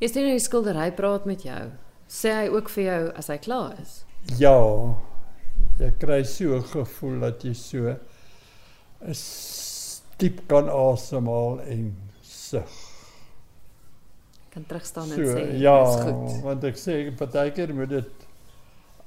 Is 0.00 0.12
dit 0.12 0.24
'n 0.24 0.40
skildery 0.40 0.90
praat 0.92 1.26
met 1.26 1.42
jou? 1.42 1.72
Sê 2.08 2.32
hy 2.32 2.48
ook 2.48 2.68
vir 2.70 2.84
jou 2.84 3.12
as 3.16 3.26
hy 3.26 3.38
klaar 3.38 3.74
is? 3.80 4.04
Ja. 4.38 4.96
Jy 5.78 5.90
kry 5.98 6.22
so 6.22 6.56
'n 6.56 6.62
gevoel 6.62 7.20
dat 7.20 7.44
jy 7.44 7.54
so 7.54 7.96
'n 9.00 9.14
diep 10.20 10.44
kan 10.50 10.70
asemhaal 10.70 11.60
en 11.66 11.90
sug 12.22 12.78
kan 14.50 14.64
terugstaan 14.66 15.12
en 15.12 15.16
so, 15.16 15.36
sê 15.36 15.44
ja, 15.62 15.76
is 15.84 16.00
goed. 16.04 16.42
Want 16.44 16.66
ek 16.66 16.80
sê 16.80 16.96
partykeer 17.18 17.74
moet 17.76 17.94
dit 17.98 18.26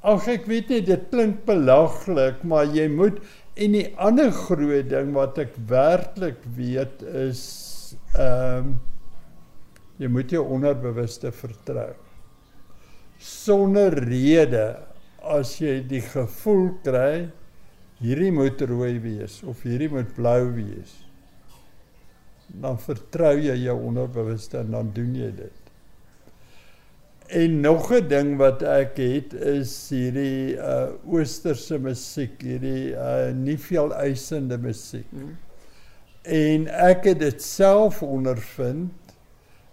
Ag 0.03 0.25
ek 0.27 0.50
weet 0.51 0.67
nie 0.67 0.82
dit 0.84 1.03
klink 1.13 1.46
belaglik, 1.48 2.41
maar 2.43 2.65
jy 2.67 2.89
moet 2.91 3.22
en 3.55 3.75
die 3.77 3.86
ander 4.03 4.34
groot 4.36 4.89
ding 4.91 5.13
wat 5.15 5.38
ek 5.39 5.53
werklik 5.70 6.41
weet 6.58 7.05
is 7.08 7.43
ehm 8.17 8.74
um, 8.74 8.74
jy 10.01 10.10
moet 10.12 10.34
jou 10.34 10.41
onderbewuste 10.51 11.29
vertrou. 11.38 11.93
Sonder 13.24 13.93
rede 14.03 14.65
as 15.24 15.53
jy 15.62 15.77
die 15.88 16.01
gevoel 16.03 16.74
kry 16.84 17.29
hierdie 18.03 18.31
moet 18.31 18.62
rooi 18.62 19.00
wees 19.00 19.41
of 19.48 19.63
hierdie 19.63 19.89
moet 19.89 20.13
blou 20.15 20.51
wees 20.53 21.03
dan 22.62 22.77
vertrou 22.81 23.33
jy 23.41 23.55
jou 23.63 23.75
onderbewuste 23.89 24.60
en 24.62 24.74
dan 24.75 24.89
doen 24.93 25.13
jy 25.17 25.29
dit. 25.36 25.60
En 27.33 27.62
nog 27.62 27.91
'n 27.91 28.07
ding 28.07 28.36
wat 28.38 28.62
ek 28.62 28.98
het 28.98 29.33
is 29.33 29.89
hierdie 29.89 30.53
uh 30.57 30.91
oosterse 31.07 31.79
musiek, 31.79 32.41
hierdie 32.41 32.93
uh 32.93 33.31
nie 33.33 33.57
veel 33.57 33.93
eisende 33.93 34.57
musiek. 34.57 35.07
Mm. 35.12 35.38
En 36.24 36.67
ek 36.67 37.03
het 37.03 37.19
dit 37.19 37.41
self 37.41 38.03
ondervind 38.03 38.91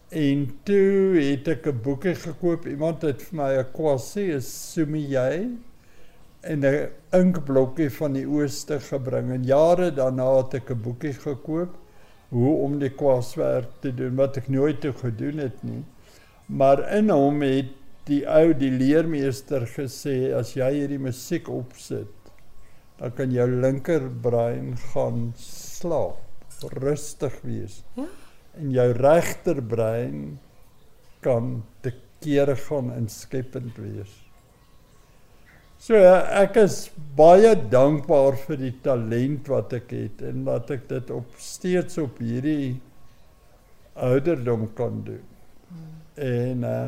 en 0.08 0.48
toe 0.62 1.18
het 1.18 1.48
ek 1.48 1.66
'n 1.66 1.80
boekie 1.82 2.14
gekoop. 2.14 2.66
Iemand 2.66 3.02
het 3.02 3.22
vir 3.22 3.36
my 3.36 3.52
'n 3.58 3.72
kwassie, 3.72 4.32
'n 4.32 4.40
sumie 4.40 5.08
en 6.40 6.64
'n 6.64 6.88
inkblokkie 7.12 7.90
van 7.90 8.12
die 8.12 8.26
ooste 8.26 8.80
gebring. 8.80 9.30
En 9.32 9.44
jare 9.44 9.90
daarna 9.92 10.36
het 10.36 10.54
ek 10.54 10.70
'n 10.70 10.82
boekie 10.82 11.12
gekoop 11.12 11.76
hoe 12.28 12.54
om 12.62 12.78
die 12.78 12.90
kwaswerk 12.90 13.68
te 13.80 13.94
doen 13.94 14.14
wat 14.16 14.36
ek 14.36 14.48
nooit 14.48 14.80
toe 14.80 14.92
gedoen 14.92 15.38
het 15.38 15.62
nie. 15.62 15.84
Maar 16.46 16.96
in 16.96 17.10
hom 17.10 17.42
het 17.42 17.74
die 18.04 18.22
ou 18.28 18.52
die 18.54 18.70
leermeester 18.70 19.66
gesê 19.66 20.32
as 20.34 20.54
jy 20.54 20.70
hierdie 20.72 20.98
musiek 20.98 21.48
opsit, 21.48 22.32
dan 22.98 23.12
kan 23.16 23.30
jou 23.30 23.46
linkerbrein 23.48 24.76
gaan 24.92 25.32
slaap, 25.36 26.18
rustig 26.62 27.40
wees. 27.42 27.82
Ja. 27.96 28.06
En 28.60 28.70
jou 28.70 28.92
regterbrein 28.92 30.38
kan 31.20 31.62
te 31.80 31.92
kere 32.20 32.56
gaan 32.56 32.92
en 32.92 33.08
skepend 33.08 33.76
wees. 33.76 34.29
So 35.80 35.96
ek 35.96 36.58
is 36.60 36.90
baie 37.16 37.54
dankbaar 37.72 38.36
vir 38.42 38.58
die 38.60 38.74
talent 38.84 39.46
wat 39.48 39.72
ek 39.78 39.94
het 39.96 40.24
en 40.28 40.42
dat 40.44 40.68
ek 40.74 40.82
dit 40.90 41.12
op 41.16 41.38
steeds 41.40 41.96
op 42.02 42.20
hierdie 42.20 42.74
ouderdom 43.96 44.66
kan 44.76 45.00
doen. 45.06 45.24
Hmm. 45.70 45.94
En 46.26 46.66
uh 46.68 46.82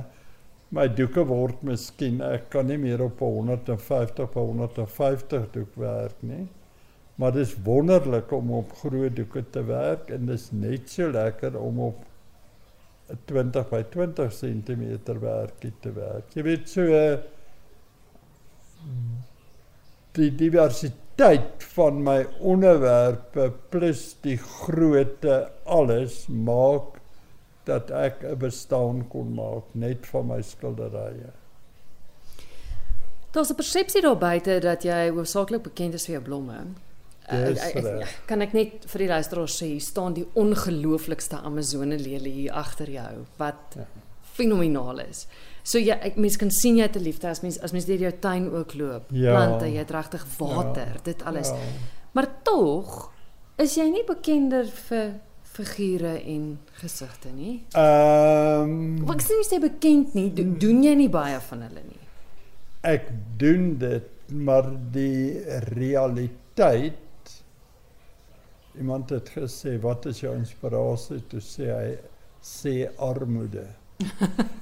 my 0.72 0.86
doeke 0.88 1.20
word 1.28 1.58
miskien 1.68 2.22
ek 2.24 2.46
kan 2.52 2.64
nie 2.64 2.78
meer 2.80 3.02
op 3.04 3.18
150 3.20 4.22
of 4.24 4.36
150 4.38 5.50
doek 5.52 5.74
werk 5.76 6.22
nie. 6.24 6.46
Maar 7.20 7.34
dit 7.36 7.44
is 7.44 7.52
wonderlik 7.64 8.32
om 8.32 8.54
op 8.56 8.72
groot 8.80 9.12
doeke 9.16 9.42
te 9.52 9.60
werk 9.68 10.08
en 10.16 10.30
dit 10.30 10.40
is 10.40 10.48
net 10.56 10.88
so 10.88 11.10
lekker 11.12 11.58
om 11.60 11.80
op 11.90 12.08
'n 13.12 13.20
20 13.28 13.68
by 13.68 13.82
20 13.92 14.32
cm 14.32 15.20
werkie 15.20 15.72
te 15.80 15.92
werk. 15.92 16.32
Jy 16.34 16.42
weet 16.42 16.68
so 16.68 16.88
uh, 16.88 17.20
die 20.12 20.30
diversiteit 20.36 21.64
van 21.74 22.02
my 22.04 22.18
onderwerpe 22.40 23.52
plus 23.72 24.16
die 24.24 24.36
grootte 24.36 25.48
alles 25.64 26.26
maak 26.28 26.98
dat 27.64 27.90
ek 27.90 28.24
'n 28.24 28.38
bestaan 28.38 29.08
kon 29.08 29.34
maak 29.34 29.64
net 29.72 30.06
van 30.06 30.26
my 30.26 30.42
skilderye. 30.42 31.30
Daar's 33.32 33.50
'n 33.50 33.54
persepsie 33.54 34.02
daar 34.02 34.18
buite 34.18 34.58
dat 34.58 34.82
jy 34.82 35.10
hoofsaaklik 35.10 35.62
bekend 35.62 35.94
is 35.94 36.04
vir 36.04 36.12
jou 36.12 36.24
blomme. 36.24 36.58
Uh, 37.32 37.48
uh, 37.48 38.06
kan 38.26 38.40
ek 38.40 38.52
net 38.52 38.84
vir 38.86 38.98
die 38.98 39.08
luisteraars 39.08 39.62
sê 39.62 39.66
hier 39.66 39.80
staan 39.80 40.12
die 40.12 40.26
ongelooflikste 40.34 41.36
Amazone 41.36 41.98
lelie 41.98 42.32
hier 42.32 42.52
agter 42.52 42.90
jou 42.90 43.26
wat 43.36 43.76
ja. 43.76 43.86
Fenomenaal 44.36 45.02
is. 45.06 45.26
So 45.62 45.78
jy 45.78 45.94
ek 45.94 46.16
mens 46.18 46.36
kan 46.40 46.50
sien 46.50 46.76
jy 46.76 46.86
het 46.88 46.96
'n 46.96 47.04
liefde 47.04 47.28
as 47.28 47.42
mens 47.42 47.58
as 47.60 47.72
mens 47.72 47.84
deur 47.86 47.98
jou 47.98 48.12
tuin 48.20 48.50
ook 48.50 48.74
loop. 48.74 49.10
Ja. 49.10 49.34
Plante, 49.34 49.66
jy 49.66 49.78
het 49.78 49.90
regtig 49.90 50.26
water, 50.38 50.92
ja. 50.94 51.02
dit 51.04 51.22
alles. 51.22 51.48
Ja. 51.48 51.56
Maar 52.12 52.28
tog 52.42 53.12
is 53.56 53.76
jy 53.76 53.88
nie 53.90 54.04
bekender 54.04 54.66
vir 54.66 55.20
figure 55.42 56.16
en 56.24 56.58
gesigte 56.80 57.28
nie. 57.28 57.64
Ehm 57.76 58.62
um, 58.62 59.06
Wat 59.06 59.22
sê 59.22 59.38
jy 59.50 59.60
bekend 59.60 60.14
nie? 60.14 60.32
Do, 60.32 60.42
doen 60.58 60.82
jy 60.82 60.94
nie 60.94 61.10
baie 61.12 61.40
van 61.40 61.62
hulle 61.62 61.82
nie? 61.88 62.00
Ek 62.82 63.10
doen 63.38 63.78
dit, 63.78 64.08
maar 64.32 64.66
die 64.90 65.44
realiteit 65.74 66.98
Iemand 68.72 69.10
het 69.10 69.28
gesê, 69.28 69.80
"Wat 69.80 70.06
is 70.06 70.20
jou 70.20 70.34
inspirasie?" 70.36 71.26
Toe 71.28 71.40
sê 71.40 71.66
hy, 71.68 71.98
"Sê 72.40 72.88
armoede." 72.96 73.66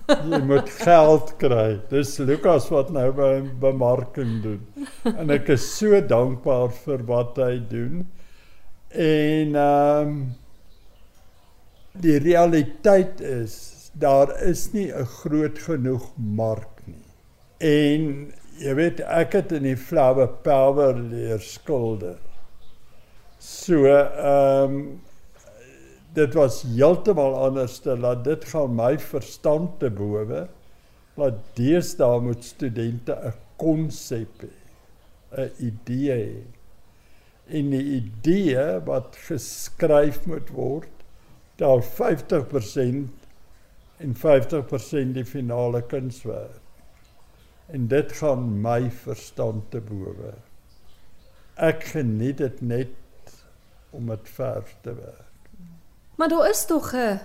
Jy 0.09 0.41
moet 0.47 0.71
geld 0.81 1.35
kry. 1.41 1.79
Dis 1.91 2.17
Lukas 2.19 2.69
wat 2.73 2.91
nou 2.95 3.09
by 3.17 3.33
bemarking 3.63 4.41
doen. 4.45 4.87
En 5.15 5.31
ek 5.35 5.53
is 5.57 5.67
so 5.79 6.01
dankbaar 6.01 6.71
vir 6.85 7.05
wat 7.09 7.41
hy 7.43 7.57
doen. 7.71 8.05
En 8.91 9.57
ehm 9.57 10.15
um, 10.15 10.23
die 12.01 12.19
realiteit 12.23 13.19
is 13.21 13.55
daar 13.99 14.31
is 14.47 14.73
nie 14.73 14.93
'n 14.93 15.05
groot 15.05 15.59
genoeg 15.59 16.13
mark 16.17 16.83
nie. 16.87 17.07
En 17.59 18.33
jy 18.59 18.75
weet 18.75 19.01
ek 19.01 19.33
het 19.33 19.53
in 19.53 19.63
die 19.63 19.77
Flower 19.77 20.29
Power 20.29 20.95
leer 20.95 21.41
skilder. 21.41 22.19
So 23.39 23.87
ehm 23.87 24.75
um, 24.75 25.01
dit 26.15 26.35
was 26.35 26.63
heeltemal 26.63 27.37
anders 27.39 27.79
te 27.85 27.97
laat 27.99 28.25
dit 28.25 28.45
gaan 28.53 28.75
my 28.75 28.95
verstand 28.99 29.79
te 29.83 29.91
bowe. 29.91 30.47
Laat 31.21 31.39
deesdae 31.59 32.21
moet 32.25 32.45
studente 32.45 33.15
'n 33.15 33.35
konsep 33.57 34.43
hê, 34.43 34.55
'n 35.37 35.51
idee 35.59 36.17
hê. 36.17 36.43
En 37.47 37.71
die 37.71 37.87
idee 38.01 38.81
wat 38.87 39.17
geskryf 39.27 40.27
moet 40.27 40.51
word, 40.51 40.95
daar 41.57 41.83
50% 41.83 43.11
en 43.99 44.15
50% 44.15 45.15
die 45.15 45.25
finale 45.25 45.83
kunswerk. 45.83 46.63
En 47.69 47.89
dit 47.89 48.13
gaan 48.13 48.61
my 48.63 48.91
verstand 48.91 49.71
te 49.71 49.81
bowe. 49.81 50.35
Ek 51.57 51.85
geniet 51.85 52.39
dit 52.39 52.61
net 52.61 52.89
om 53.91 54.07
dit 54.07 54.29
verf 54.29 54.77
te 54.83 54.95
werk. 54.95 55.30
Maar 56.21 56.29
daar 56.29 56.51
is 56.51 56.67
tog 56.69 56.93
'n 56.95 57.21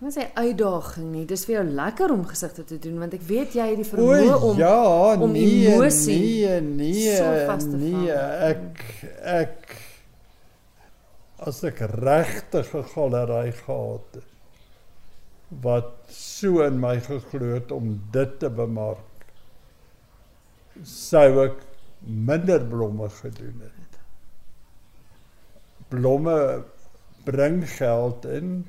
Wat 0.00 0.14
sê 0.16 0.24
uitdaging 0.34 1.10
nie. 1.12 1.26
Dis 1.28 1.42
vir 1.44 1.54
jou 1.54 1.64
lekker 1.76 2.12
om 2.12 2.22
gesigte 2.24 2.64
te 2.64 2.78
doen 2.78 2.98
want 3.02 3.14
ek 3.14 3.24
weet 3.28 3.52
jy 3.52 3.66
het 3.68 3.80
die 3.82 3.88
vermoë 3.88 4.38
om 4.48 4.56
ja, 4.56 4.76
om 5.12 5.34
nee, 5.34 5.66
emosie 5.68 6.46
nee, 6.46 6.60
nee, 6.60 7.16
so 7.18 7.34
vas 7.50 7.66
te 7.66 7.76
nee, 7.76 8.06
vang. 8.06 8.30
ek 8.48 8.94
ek 9.34 9.76
as 11.50 11.60
ek 11.68 11.84
regtig 12.00 12.72
'n 12.80 12.88
galery 12.94 13.52
gehad 13.52 14.16
het 14.16 14.32
wat 15.68 15.92
so 16.08 16.64
in 16.64 16.80
my 16.80 16.96
geglo 17.10 17.54
het 17.54 17.72
om 17.72 18.00
dit 18.12 18.38
te 18.40 18.48
bemark 18.48 19.28
sou 20.82 21.44
ek 21.44 21.60
minder 22.00 22.64
blomme 22.64 23.08
gedoen 23.20 23.60
het. 23.68 23.96
Blomme 25.88 26.36
bring 27.24 27.62
geld 27.76 28.24
in, 28.24 28.64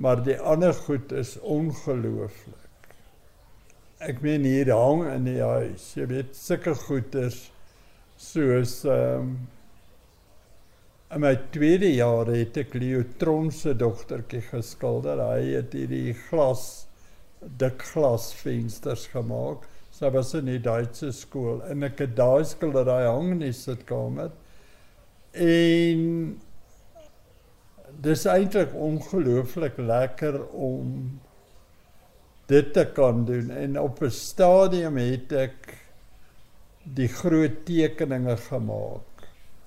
maar 0.00 0.22
die 0.24 0.38
ander 0.38 0.74
goed 0.74 1.12
is 1.12 1.36
ongelooflik. 1.40 2.90
Ek 4.00 4.22
meen 4.24 4.46
hier 4.48 4.72
hang 4.72 5.04
in 5.12 5.26
die 5.28 5.40
huis, 5.44 5.90
jy 5.96 6.06
weet 6.08 6.36
sulke 6.36 6.74
goeders 6.86 7.48
soos 8.20 8.82
ehm 8.88 9.32
um, 9.32 9.32
in 11.10 11.24
my 11.24 11.32
tweede 11.50 11.88
jaar 11.90 12.28
het 12.30 12.54
ek 12.60 12.76
Leo 12.78 13.02
Tron 13.18 13.48
se 13.50 13.72
dogtertjie 13.74 14.44
geskilder. 14.46 15.18
Hy 15.32 15.56
het 15.56 15.72
hierdie 15.74 16.14
glas 16.28 16.86
dik 17.58 17.82
glasvensters 17.90 19.08
gemaak. 19.10 19.64
Sy 19.90 20.10
was 20.14 20.30
in 20.38 20.46
die 20.46 20.60
Duitse 20.62 21.10
skool 21.16 21.64
en 21.66 21.82
ek 21.88 22.04
het 22.04 22.14
daai 22.18 22.44
skildery 22.46 23.02
hang 23.08 23.34
in 23.34 23.42
die 23.42 23.56
sitkamer. 23.56 24.30
En 25.34 26.04
dis 27.98 28.24
eintlik 28.26 28.74
ongelooflik 28.74 29.78
lekker 29.78 30.40
om 30.46 31.20
dit 32.46 32.72
te 32.72 32.84
kan 32.94 33.24
doen. 33.24 33.50
En 33.50 33.80
op 33.80 34.02
'n 34.02 34.10
stadium 34.10 34.96
het 34.96 35.32
ek 35.32 35.76
die 36.82 37.08
groot 37.08 37.64
tekeninge 37.64 38.36
gemaak 38.36 39.26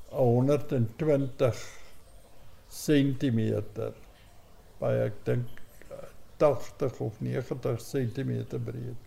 120 0.10 1.60
cm 2.70 3.40
by 4.80 4.92
ek 5.06 5.14
dink 5.26 5.48
80 6.38 7.00
of 7.00 7.20
90 7.22 7.82
cm 7.82 8.34
breed. 8.66 8.98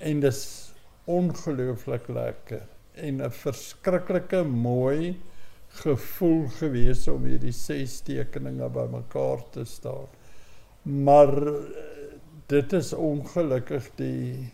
En 0.00 0.20
dis 0.20 0.72
ongelooflik 1.04 2.08
lekker. 2.08 2.66
En 2.94 3.22
'n 3.22 3.30
verskriklike 3.30 4.42
mooi 4.42 5.20
gevoel 5.82 6.48
gewees 6.58 7.06
om 7.10 7.24
hierdie 7.28 7.54
ses 7.54 8.00
tekeninge 8.06 8.68
bymekaar 8.74 9.42
te 9.54 9.64
staan. 9.68 10.10
Maar 10.82 11.32
dit 12.52 12.72
is 12.72 12.92
ongelukkig 12.92 13.88
die 13.98 14.50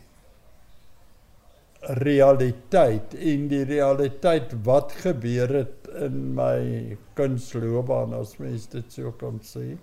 realiteit 1.81 3.15
en 3.17 3.49
die 3.49 3.64
realiteit 3.64 4.53
wat 4.64 4.92
gebeur 5.01 5.49
het 5.62 5.88
in 6.05 6.35
my 6.37 6.97
kunsloopbaan 7.18 8.12
as 8.18 8.37
mens 8.38 8.68
dit 8.73 8.92
so 8.92 9.12
kan 9.21 9.40
sê. 9.44 9.77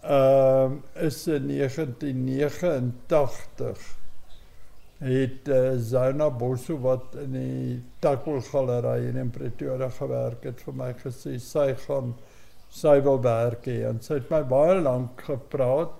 Ehm 0.00 0.72
um, 0.72 0.82
is 0.96 1.26
in 1.28 1.48
1989 1.52 3.99
het 5.00 5.48
uh, 5.48 5.76
Zona 5.76 6.28
Bosso 6.30 6.76
wat 6.84 7.16
in 7.22 7.32
die 7.32 7.78
Takwil 8.00 8.42
galery 8.50 9.08
in 9.08 9.30
Pretoria 9.32 9.88
gewerk 9.96 10.44
het 10.44 10.60
vir 10.60 10.76
my 10.76 10.92
gesê 10.98 11.38
sy 11.40 11.72
gaan 11.86 12.14
sy 12.70 13.00
wil 13.04 13.18
werk 13.24 13.64
hê 13.66 13.80
en 13.88 14.02
sy 14.04 14.20
het 14.20 14.30
my 14.30 14.42
baie 14.48 14.76
lank 14.84 15.24
gepraat 15.26 15.96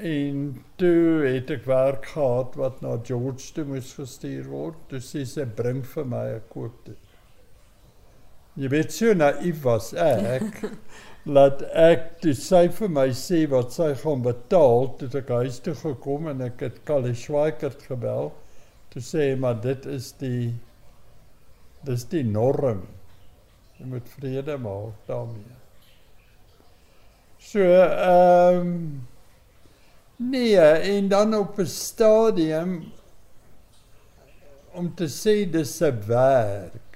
En 0.00 0.64
toe 0.80 1.26
het 1.26 1.50
ek 1.52 1.66
werk 1.68 2.06
gehad 2.14 2.54
wat 2.56 2.80
na 2.80 2.94
George 3.04 3.50
toe 3.52 3.66
moes 3.68 3.92
gestuur 3.98 4.46
word. 4.48 4.78
Toe 4.88 5.00
sê 5.04 5.26
sy 5.28 5.44
bring 5.44 5.82
vir 5.84 6.06
my 6.08 6.26
'n 6.36 6.42
koop 6.48 6.84
dit. 6.86 6.96
Jy 8.56 8.68
weet 8.68 8.92
so 8.92 9.12
naïef 9.14 9.62
was 9.64 9.92
ek. 9.92 10.64
laat 11.26 11.62
ek 11.76 12.06
toe 12.22 12.34
sy 12.34 12.68
vir 12.78 12.88
my 12.88 13.08
sê 13.16 13.44
wat 13.50 13.74
sy 13.76 13.92
gaan 14.02 14.22
betaal, 14.24 14.88
toe 14.98 15.10
ek 15.20 15.28
huis 15.28 15.60
toe 15.64 15.74
gekom 15.74 16.30
en 16.32 16.40
ek 16.46 16.64
het 16.66 16.80
Kalle 16.88 17.12
Schweikert 17.14 17.84
gebel. 17.88 18.32
Toe 18.90 19.02
sê 19.04 19.30
hy 19.30 19.36
maar 19.40 19.60
dit 19.60 19.86
is 19.86 20.12
die 20.20 20.52
dis 21.84 22.04
die 22.12 22.24
norm. 22.24 22.86
Jy 23.78 23.86
moet 23.92 24.08
vrede 24.16 24.56
maak 24.60 25.06
daarmee. 25.08 25.56
So 27.40 27.64
ehm 27.64 28.60
um, 28.60 28.76
Nee, 30.20 30.58
en 30.60 31.08
dan 31.08 31.34
op 31.34 31.58
'n 31.58 31.66
stadium 31.66 32.92
om 34.72 34.94
te 34.94 35.08
sê 35.08 35.50
dis 35.50 35.80
'n 35.80 36.02
werk 36.06 36.89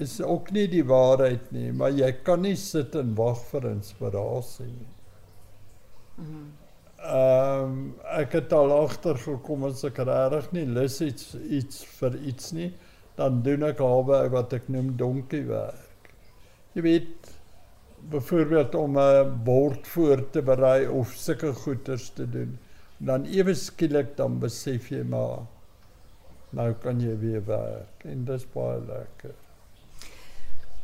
is 0.00 0.20
ook 0.22 0.50
nie 0.50 0.66
die 0.72 0.84
waarheid 0.88 1.50
nie, 1.52 1.72
maar 1.72 1.92
jy 1.92 2.10
kan 2.24 2.42
nie 2.42 2.56
sit 2.56 2.94
en 2.96 3.14
wag 3.16 3.40
vir 3.50 3.68
inspirasie 3.74 4.70
nie. 4.70 4.92
Ehm 7.02 7.64
um, 7.64 7.78
ek 8.14 8.36
het 8.38 8.52
al 8.54 8.72
agter 8.72 9.18
gekom 9.18 9.64
as 9.66 9.82
ek 9.84 9.98
regtig 10.06 10.52
nie 10.52 10.66
lus 10.70 11.00
iets 11.02 11.34
iets 11.34 11.82
vir 11.98 12.16
iets 12.30 12.52
nie, 12.52 12.70
dan 13.18 13.42
doen 13.42 13.66
ek 13.68 13.80
albe 13.82 14.20
wat 14.32 14.52
ek 14.54 14.68
noem 14.68 14.92
donkie 14.96 15.44
werk. 15.48 16.12
Jy 16.74 16.82
weet 16.86 17.32
byvoorbeeld 18.12 18.74
om 18.74 18.98
'n 18.98 19.34
bord 19.44 19.86
voor 19.86 20.30
te 20.30 20.42
berei 20.42 20.86
of 20.88 21.12
sulke 21.14 21.52
goeders 21.52 22.10
te 22.10 22.30
doen. 22.30 22.58
Dan 22.98 23.24
ewe 23.24 23.54
skielik 23.54 24.16
dan 24.16 24.38
besef 24.38 24.90
jy 24.90 25.02
maar 25.02 25.46
nou 26.50 26.72
kan 26.72 27.00
jy 27.00 27.18
weer 27.18 27.44
werk 27.46 28.04
en 28.04 28.24
dis 28.24 28.46
baie 28.54 28.80
lekker. 28.80 29.41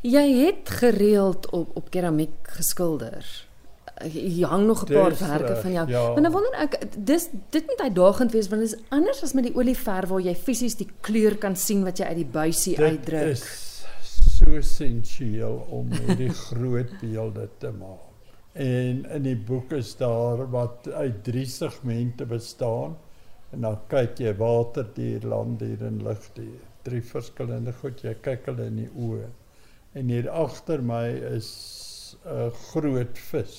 Jy 0.00 0.26
het 0.44 0.68
gereeld 0.70 1.50
op 1.50 1.76
op 1.76 1.90
keramiek 1.90 2.50
geskilder. 2.54 3.26
Jy 4.06 4.46
hang 4.46 4.66
nog 4.66 4.84
'n 4.84 4.92
paar 4.92 5.16
werke 5.18 5.56
van 5.56 5.72
jou. 5.72 5.88
Ja. 5.88 6.12
Maar 6.12 6.20
nou 6.20 6.32
wonder 6.32 6.54
ek 6.54 6.78
dis 7.04 7.28
dit 7.50 7.66
moet 7.66 7.80
uitdagend 7.80 8.32
wees 8.32 8.48
want 8.48 8.62
dit 8.62 8.72
is 8.72 8.78
anders 8.88 9.22
as 9.22 9.32
met 9.32 9.44
die 9.44 9.54
olieverf 9.54 10.08
waar 10.08 10.20
jy 10.20 10.34
fisies 10.34 10.74
die 10.74 10.88
kleur 11.00 11.36
kan 11.36 11.56
sien 11.56 11.84
wat 11.84 11.98
jy 11.98 12.04
uit 12.04 12.16
die 12.16 12.30
buisie 12.32 12.78
uitdruk. 12.78 13.20
Dit 13.20 13.36
is 13.36 13.78
so 14.38 14.54
essensieel 14.54 15.66
om 15.70 15.90
hierdie 15.92 16.32
groot 16.48 17.00
beelde 17.00 17.48
te 17.58 17.70
maak. 17.70 18.06
En 18.52 19.04
in 19.04 19.22
die 19.22 19.36
boek 19.36 19.72
is 19.72 19.96
daar 19.96 20.50
wat 20.50 20.88
uit 20.88 21.24
drie 21.24 21.46
segmente 21.46 22.26
bestaan 22.26 22.96
en 23.50 23.60
dan 23.60 23.78
kyk 23.88 24.18
jy 24.18 24.36
waterdier, 24.36 25.26
landdier 25.26 25.84
en 25.86 26.02
lugdier. 26.02 26.62
Drie 26.82 27.02
verskillende 27.02 27.72
goed, 27.72 28.02
jy 28.02 28.14
kyk 28.22 28.46
hulle 28.50 28.66
in 28.66 28.76
die 28.76 28.90
oë. 28.94 29.28
En 29.98 30.12
hier 30.14 30.30
agter 30.30 30.82
my 30.92 31.06
is 31.34 31.50
'n 32.24 32.50
groot 32.70 33.18
vis. 33.30 33.54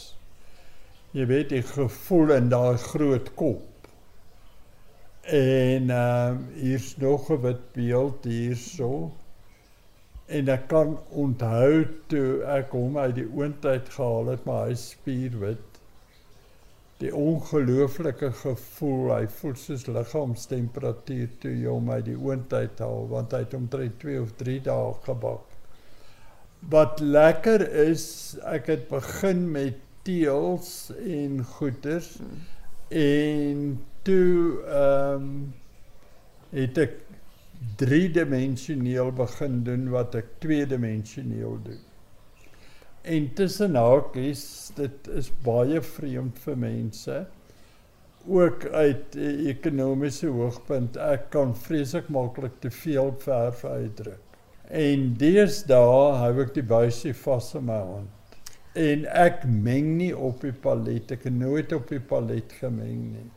Jy 1.11 1.25
weet 1.25 1.49
die 1.55 1.63
gevoel 1.63 2.35
in 2.37 2.49
daai 2.49 2.77
groot 2.77 3.33
kop. 3.35 3.89
En 5.23 5.89
ehm 5.89 6.37
uh, 6.43 6.61
hier's 6.61 6.95
nog 6.97 7.31
'n 7.31 7.41
wit 7.47 7.65
beeld 7.73 8.23
hierso 8.23 9.11
en 10.29 10.49
ek 10.53 10.67
kan 10.69 10.91
onthou 11.17 11.85
toe 12.11 12.41
ek 12.55 12.73
hom 12.77 12.97
uit 13.01 13.15
die 13.17 13.29
oondheid 13.39 13.87
gehaal 13.95 14.27
het 14.29 14.43
maar 14.45 14.67
hy 14.67 14.75
spierwit 14.77 15.79
die 17.01 17.09
ongelooflike 17.15 18.29
gevoel 18.43 19.07
hy 19.15 19.23
voel 19.39 19.55
soos 19.57 19.87
liggaamstemperatuur 19.89 21.31
toe 21.41 21.53
jy 21.55 21.73
hom 21.73 21.89
uit 21.89 22.05
die 22.11 22.17
oondheid 22.17 22.83
haal 22.85 23.09
want 23.13 23.33
hy 23.33 23.41
het 23.45 23.55
omtrent 23.57 23.97
2 24.03 24.21
of 24.21 24.35
3 24.43 24.59
dae 24.69 24.91
gebak 25.07 25.48
wat 26.59 26.99
lekker 26.99 27.63
is 27.87 28.37
ek 28.43 28.67
het 28.67 28.87
begin 28.89 29.51
met 29.51 29.79
teels 30.03 30.91
en 30.97 31.43
goeters 31.43 32.17
en 32.89 33.79
toe 34.03 34.63
ehm 34.65 35.15
um, 35.15 35.53
het 36.49 36.77
ek 36.81 36.95
driedimensioneel 37.77 39.11
begin 39.13 39.59
doen 39.63 39.89
wat 39.93 40.15
ek 40.17 40.31
tweedimensioneel 40.43 41.59
doen. 41.63 41.81
En 43.01 43.27
tussen 43.33 43.75
hakies, 43.79 44.71
dit 44.75 45.11
is 45.17 45.29
baie 45.45 45.81
vreemd 45.81 46.39
vir 46.43 46.57
mense. 46.57 47.19
Ook 48.27 48.65
uit 48.65 49.15
'n 49.15 49.45
ekonomiese 49.53 50.27
hoogpunt, 50.27 50.97
ek 50.97 51.29
kan 51.29 51.55
vreeslik 51.55 52.09
maklik 52.09 52.59
te 52.59 52.71
veel 52.71 53.13
verf 53.17 53.65
uitdruk. 53.65 54.28
En 54.69 55.13
deesdae 55.17 56.17
hou 56.21 56.33
ek 56.43 56.53
die 56.53 56.65
buisie 56.65 57.13
vas 57.17 57.53
in 57.57 57.65
my 57.65 57.79
hand. 57.81 58.35
En 58.77 59.05
ek 59.09 59.45
meng 59.49 59.95
nie 59.97 60.11
op 60.13 60.43
die 60.45 60.53
palet, 60.53 61.09
ek 61.11 61.25
het 61.25 61.33
nooit 61.33 61.73
op 61.73 61.89
die 61.89 62.01
palet 62.01 62.53
gemeng 62.59 62.99
nie. 63.15 63.29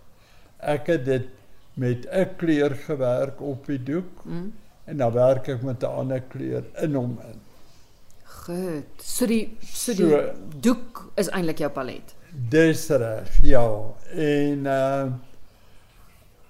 Ek 0.61 0.91
het 0.93 1.07
dit 1.09 1.31
met 1.75 2.05
'n 2.07 2.37
kleur 2.37 2.77
gewerk 2.77 3.41
op 3.41 3.67
die 3.67 3.83
doek 3.83 4.25
mm. 4.25 4.53
en 4.85 4.97
dan 4.97 5.13
werk 5.13 5.49
ek 5.49 5.63
met 5.63 5.83
'n 5.83 5.87
ander 6.05 6.21
kleur 6.21 6.65
in 6.83 6.95
hom 6.95 7.19
in. 7.25 7.41
Goed. 8.25 9.01
So 9.01 9.27
die 9.27 9.57
so 9.61 9.95
die 9.95 10.11
so, 10.11 10.33
doek 10.61 11.13
is 11.17 11.29
eintlik 11.29 11.59
jou 11.59 11.71
palet. 11.71 12.15
Dis 12.33 12.89
reg. 12.89 13.39
Ja. 13.43 13.67
En 14.15 14.67
uh 14.67 15.13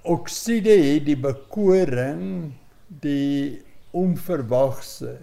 okside 0.02 0.74
het 0.82 1.04
die 1.06 1.16
bekoring 1.16 2.52
die 2.86 3.62
onverwagse. 3.92 5.16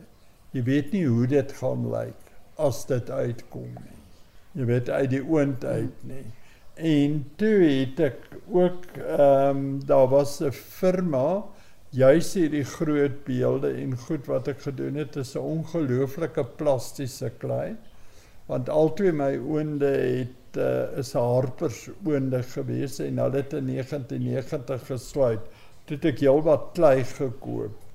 Jy 0.51 0.63
weet 0.63 0.91
nie 0.95 1.05
hoe 1.05 1.27
dit 1.29 1.53
gaan 1.59 1.85
lyk 1.91 2.33
as 2.57 2.83
dit 2.89 3.09
uitkom 3.09 3.69
nie. 3.69 3.99
Jy 4.59 4.65
weet 4.65 4.89
uit 4.89 5.09
die 5.13 5.23
oond 5.23 5.65
uit 5.65 6.03
nie. 6.09 6.25
En 6.75 7.19
toe 7.39 7.55
het 7.63 7.99
ek 7.99 8.25
ook 8.47 8.85
ehm 8.97 9.57
um, 9.57 9.63
daar 9.85 10.07
was 10.09 10.39
'n 10.41 10.51
firma 10.51 11.43
juis 11.91 12.33
hierdie 12.33 12.63
groot 12.63 13.23
beelde 13.25 13.73
en 13.73 13.97
goed 13.97 14.25
wat 14.27 14.47
ek 14.47 14.61
gedoen 14.61 14.95
het 14.95 15.15
is 15.15 15.35
'n 15.35 15.45
ongelooflike 15.57 16.43
plastiese 16.57 17.31
klei 17.37 17.75
want 18.49 18.69
altyd 18.69 19.13
my 19.13 19.35
oonde 19.37 19.89
het 19.89 20.57
uh, 20.57 20.97
is 20.97 21.13
Harpers 21.13 21.83
oonde 22.05 22.41
gewees 22.53 22.97
en 22.99 23.21
hulle 23.21 23.43
het 23.43 23.53
in 23.53 23.67
1990 23.69 24.87
gesluit. 24.87 25.45
Het 25.89 26.05
ek 26.05 26.23
heelwat 26.23 26.71
klei 26.77 27.03
gekoop. 27.05 27.88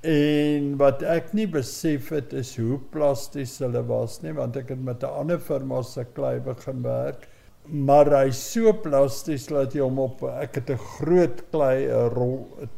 En 0.00 0.76
wat 0.80 1.02
ek 1.04 1.34
nie 1.36 1.46
besef 1.50 2.08
het 2.14 2.32
is 2.32 2.54
hoe 2.56 2.78
plasties 2.92 3.58
hulle 3.60 3.82
was 3.84 4.22
nie 4.22 4.32
want 4.32 4.56
ek 4.56 4.70
het 4.72 4.80
met 4.80 5.02
'n 5.04 5.18
ander 5.22 5.38
firma 5.38 5.82
se 5.82 6.04
klei 6.14 6.38
begin 6.40 6.82
werk 6.82 7.28
maar 7.68 8.08
hy 8.08 8.30
so 8.30 8.72
plasties 8.72 9.46
dat 9.46 9.74
jy 9.74 9.82
hom 9.82 9.98
op 9.98 10.22
ek 10.22 10.54
het 10.54 10.70
'n 10.70 10.78
groot 10.96 11.42
klei 11.50 11.84
'n 11.84 12.08
rol 12.14 12.48
'n 12.62 12.70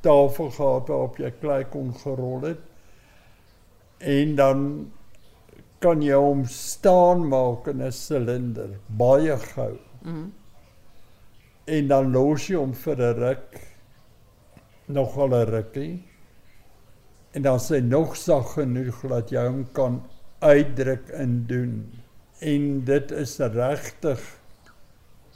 tafel 0.00 0.50
gehad 0.50 0.88
waarop 0.88 1.18
jy 1.18 1.30
klei 1.30 1.64
kon 1.64 1.92
gerol 1.92 2.40
het 2.40 2.64
en 4.00 4.36
dan 4.36 4.92
kan 5.80 6.02
jy 6.02 6.16
hom 6.16 6.44
staan 6.44 7.28
maak 7.28 7.68
in 7.68 7.82
'n 7.82 7.92
silinder 7.92 8.70
baie 8.88 9.36
gou. 9.36 9.76
Mhm. 10.02 10.16
Mm 10.16 10.32
en 11.70 11.88
dan 11.88 12.12
los 12.12 12.48
jy 12.48 12.56
hom 12.58 12.72
vir 12.74 12.96
'n 12.96 13.14
ruk 13.14 13.60
nog 14.88 15.16
al 15.18 15.34
'n 15.34 15.46
rukkie. 15.46 16.02
En 17.32 17.42
dan 17.42 17.60
sê 17.62 17.80
nog 17.80 18.16
sag 18.16 18.54
genoeg 18.56 19.02
dat 19.12 19.30
jy 19.30 19.44
hom 19.46 19.64
kan 19.76 20.00
uitdruk 20.40 21.12
in 21.20 21.44
doen 21.46 21.74
en 22.40 22.84
dit 22.88 23.12
is 23.12 23.36
regtig 23.38 24.22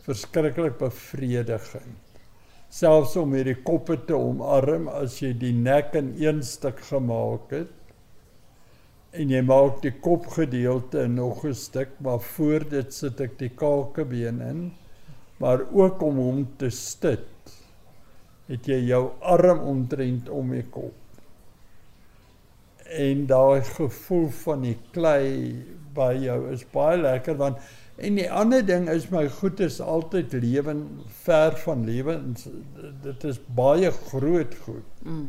verskriklik 0.04 0.78
bevredigend. 0.80 2.00
Selfs 2.74 3.14
om 3.20 3.36
hierdie 3.36 3.60
koppe 3.62 3.96
te 4.08 4.16
omarm 4.16 4.88
as 4.90 5.20
jy 5.22 5.30
die 5.38 5.52
nek 5.54 5.94
in 6.00 6.14
een 6.18 6.42
stuk 6.42 6.80
gemaak 6.88 7.52
het 7.54 7.72
en 9.14 9.30
jy 9.30 9.44
maak 9.46 9.78
die 9.84 9.92
kopgedeelte 10.02 11.06
nog 11.08 11.44
'n 11.46 11.54
stuk, 11.54 11.90
maar 12.00 12.18
voor 12.18 12.68
dit 12.68 12.94
sit 12.94 13.20
ek 13.20 13.38
die 13.38 13.48
kalkebeen 13.48 14.40
in, 14.40 14.72
maar 15.38 15.60
ook 15.72 16.02
om 16.02 16.16
hom 16.16 16.48
te 16.58 16.70
stit. 16.70 17.54
Het 18.48 18.66
jy 18.66 18.80
jou 18.88 19.10
arm 19.20 19.60
omtrent 19.60 20.28
om 20.28 20.50
die 20.50 20.66
kop. 20.70 21.03
En 22.94 23.26
daai 23.26 23.62
gevoel 23.66 24.28
van 24.44 24.66
die 24.66 24.76
klei 24.94 25.64
by 25.94 26.12
jou 26.22 26.38
is 26.52 26.64
baie 26.74 26.98
lekker 27.00 27.38
want 27.38 27.58
en 27.94 28.18
die 28.18 28.26
ander 28.26 28.64
ding 28.66 28.88
is 28.90 29.06
my 29.12 29.28
goed 29.30 29.60
is 29.62 29.78
altyd 29.80 30.32
lewe 30.42 30.74
ver 31.22 31.54
van 31.62 31.84
lewe 31.86 32.16
dit 33.04 33.24
is 33.30 33.38
baie 33.54 33.90
groot 34.10 34.54
goed. 34.64 35.06
Mm. 35.06 35.28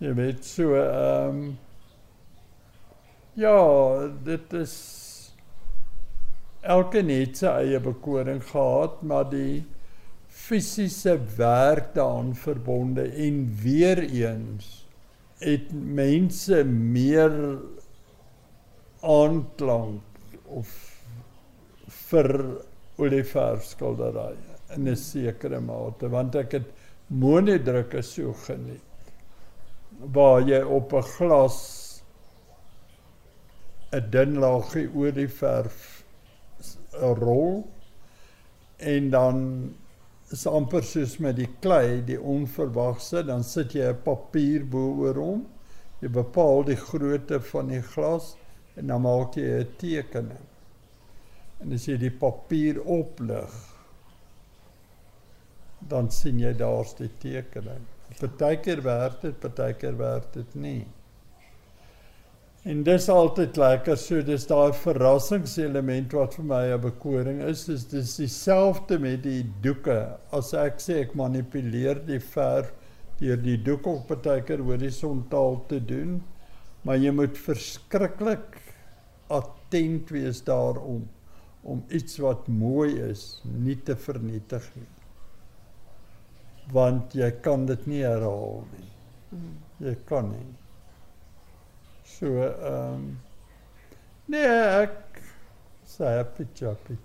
Jy 0.00 0.12
weet 0.16 0.44
so 0.44 0.76
ehm 0.80 1.40
um, 1.44 1.56
ja, 3.36 3.56
dit 4.24 4.52
is 4.56 4.74
elke 6.64 7.02
net 7.04 7.36
sy 7.36 7.52
eie 7.66 7.80
bekoring 7.84 8.40
gehad, 8.48 9.02
maar 9.04 9.26
die 9.28 9.66
fisiese 10.26 11.18
werk 11.36 11.92
daaraan 11.94 12.32
verbonde 12.36 13.04
en 13.26 13.42
weer 13.62 14.00
eens 14.04 14.85
het 15.40 15.72
mense 15.72 16.62
meer 16.64 17.34
aanklank 19.04 20.02
of 20.48 20.70
vir 22.08 22.30
Oliver 22.96 23.60
skildery 23.60 24.36
in 24.74 24.88
'n 24.88 24.96
sekere 24.96 25.60
mate 25.60 26.08
want 26.08 26.34
ek 26.34 26.52
het 26.52 26.68
monodrukke 27.08 28.02
so 28.02 28.32
geniet 28.46 28.82
waar 30.16 30.40
jy 30.40 30.62
op 30.62 30.92
'n 30.92 31.02
glas 31.02 31.58
'n 33.92 34.10
dun 34.10 34.38
laagie 34.40 34.88
olieverf 34.94 36.04
rol 37.20 37.64
en 38.78 39.10
dan 39.10 39.36
is 40.32 40.46
amper 40.46 40.82
soos 40.82 41.18
met 41.18 41.36
die 41.36 41.50
klei 41.60 42.00
die 42.06 42.18
onverwagse 42.18 43.22
dan 43.26 43.44
sit 43.44 43.74
jy 43.74 43.92
'n 43.92 44.02
papier 44.04 44.64
bo 44.64 44.94
oor 45.02 45.14
hom 45.14 45.46
jy 46.00 46.08
bepaal 46.12 46.64
die 46.66 46.76
grootte 46.76 47.40
van 47.52 47.70
die 47.72 47.82
glas 47.94 48.34
en 48.76 48.92
dan 48.92 49.02
maak 49.02 49.36
jy 49.36 49.46
'n 49.60 49.76
tekening. 49.80 50.44
En 51.60 51.72
as 51.72 51.86
jy 51.88 51.96
die 51.96 52.10
papier 52.10 52.80
oplig, 52.82 53.52
dan 55.80 56.10
sien 56.10 56.38
jy 56.38 56.52
daar's 56.52 56.94
die 56.94 57.10
tekening. 57.18 57.86
Partykeer 58.20 58.82
werk 58.82 59.20
dit, 59.20 59.40
partykeer 59.40 59.96
werk 59.96 60.32
dit 60.32 60.54
nie. 60.54 60.86
En 62.66 62.80
dis 62.82 63.04
altyd 63.12 63.58
lekker, 63.62 63.94
so 63.94 64.22
dis 64.26 64.44
daai 64.50 64.72
verrassingselement 64.74 66.14
wat 66.16 66.32
vir 66.34 66.46
my 66.50 66.62
'n 66.74 66.80
bekoring 66.82 67.38
is. 67.48 67.64
Dis 67.66 67.84
dis 67.92 68.16
dieselfde 68.18 68.98
met 68.98 69.22
die 69.22 69.44
doeke. 69.62 70.18
As 70.32 70.52
ek 70.52 70.80
sê 70.82 70.96
ek 71.02 71.14
manipuleer 71.14 72.00
die 72.08 72.18
verf 72.18 72.72
deur 73.20 73.36
die 73.36 73.56
doek 73.56 73.86
op 73.86 74.08
partykeer 74.08 74.58
horisontaal 74.58 75.62
te 75.68 75.78
doen, 75.78 76.18
maar 76.82 76.96
jy 76.96 77.12
moet 77.12 77.38
verskriklik 77.38 78.58
attent 79.30 80.10
wees 80.10 80.42
daarom 80.42 81.08
om 81.62 81.84
iets 81.88 82.18
wat 82.18 82.48
mooi 82.48 82.98
is 83.10 83.40
nie 83.44 83.76
te 83.76 83.94
vernietig 83.94 84.70
nie. 84.74 84.92
Want 86.72 87.14
jy 87.14 87.30
kan 87.30 87.66
dit 87.66 87.86
nie 87.86 88.02
herhaal 88.02 88.64
nie. 88.74 88.90
Mhm. 89.30 89.58
Jy 89.86 89.96
kan 90.04 90.30
nie. 90.30 90.65
So 92.06 92.26
ehm 92.26 92.94
um, 92.94 93.18
nee, 94.30 94.46
ek 94.82 95.20
sê 95.86 96.16
happy 96.18 96.46
choppy. 96.54 96.98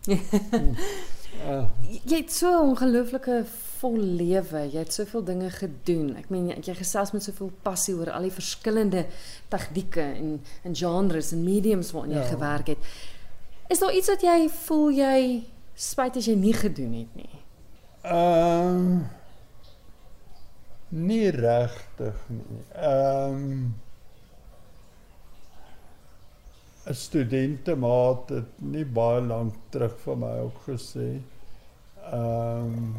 Uh, 1.47 1.63
jy 2.03 2.17
het 2.19 2.31
so 2.31 2.49
'n 2.51 2.69
ongelooflike 2.69 3.43
vol 3.79 3.97
lewe. 3.97 4.61
Jy 4.71 4.79
het 4.83 4.93
soveel 4.93 5.23
dinge 5.23 5.49
gedoen. 5.49 6.15
Ek 6.19 6.29
meen 6.29 6.49
jy, 6.49 6.57
jy 6.61 6.75
gesels 6.75 7.11
met 7.11 7.23
soveel 7.23 7.51
passie 7.63 7.95
oor 7.95 8.11
al 8.11 8.27
die 8.27 8.35
verskillende 8.35 9.05
tegnieke 9.47 10.03
en 10.03 10.41
en 10.63 10.75
genres 10.75 11.31
en 11.31 11.43
mediums 11.43 11.91
waarin 11.91 12.11
jy 12.11 12.19
ja. 12.23 12.27
gewerk 12.33 12.67
het. 12.67 12.77
Is 13.69 13.79
daar 13.79 13.95
iets 13.95 14.11
wat 14.11 14.21
jy 14.21 14.49
voel 14.49 14.89
jy 14.91 15.43
spyt 15.73 16.17
as 16.19 16.27
jy 16.27 16.35
nie 16.35 16.53
gedoen 16.53 16.93
het 16.93 17.15
nie? 17.15 17.41
Ehm 18.03 18.75
um, 18.75 19.07
nie 20.89 21.29
regtig 21.29 22.19
nie. 22.27 22.59
Ehm 22.75 23.39
um, 23.39 23.73
'n 26.91 26.95
studentemaat 26.99 28.29
het 28.35 28.61
nie 28.75 28.83
baie 28.85 29.21
lank 29.23 29.55
terug 29.71 29.93
vir 30.05 30.17
my 30.23 30.31
ook 30.45 30.61
gesê. 30.67 31.09
Ehm 32.11 32.71
um, 32.75 32.93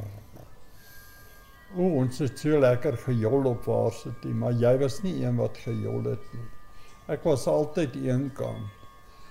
O, 1.72 1.86
ons 2.02 2.18
het 2.20 2.36
so 2.36 2.58
lekker 2.60 2.98
gejol 3.00 3.46
op 3.48 3.62
waarsity, 3.64 4.28
maar 4.28 4.52
jy 4.60 4.72
was 4.82 4.98
nie 5.02 5.14
een 5.22 5.38
wat 5.40 5.56
gejol 5.56 6.02
het 6.04 6.26
nie. 6.34 6.48
Ek 7.14 7.24
was 7.24 7.46
altyd 7.48 7.96
eenkant. 7.96 8.66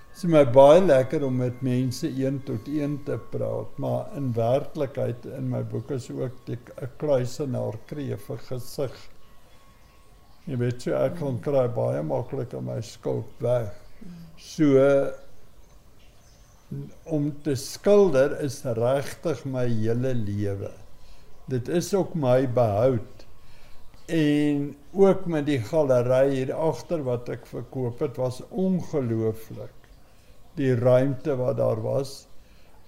Dit 0.08 0.24
is 0.24 0.24
my 0.26 0.42
baie 0.56 0.80
lekker 0.82 1.22
om 1.22 1.38
met 1.38 1.62
mense 1.62 2.10
een 2.10 2.40
tot 2.48 2.66
een 2.66 2.98
te 3.06 3.20
praat, 3.30 3.78
maar 3.78 4.10
in 4.18 4.32
werklikheid 4.34 5.30
in 5.38 5.52
my 5.54 5.62
boeke 5.62 5.94
is 6.00 6.10
ook 6.10 6.50
'n 6.50 6.90
kluisenaar 6.98 7.78
vir 8.26 8.38
gesig 8.48 8.98
Jy 10.46 10.56
weet 10.58 10.82
so 10.82 10.94
ek 10.98 11.20
kan 11.20 11.36
kry 11.38 11.68
baie 11.68 12.02
maklik 12.02 12.54
aan 12.54 12.64
my 12.66 12.80
skuld 12.82 13.30
weg. 13.38 13.81
So 14.36 14.86
om 17.04 17.28
te 17.44 17.54
skilder 17.58 18.38
is 18.40 18.62
regtig 18.64 19.44
my 19.44 19.66
hele 19.68 20.14
lewe. 20.16 20.72
Dit 21.52 21.68
is 21.68 21.92
ook 21.94 22.14
my 22.14 22.46
behoud. 22.48 23.26
En 24.12 24.72
ook 24.92 25.26
met 25.26 25.46
die 25.46 25.60
galery 25.62 26.34
hier 26.34 26.52
agter 26.54 27.04
wat 27.06 27.28
ek 27.32 27.46
verkoop 27.46 28.02
het 28.02 28.18
was 28.20 28.42
ongelooflik. 28.48 29.74
Die 30.58 30.74
ruimte 30.76 31.36
wat 31.38 31.56
daar 31.60 31.80
was 31.82 32.22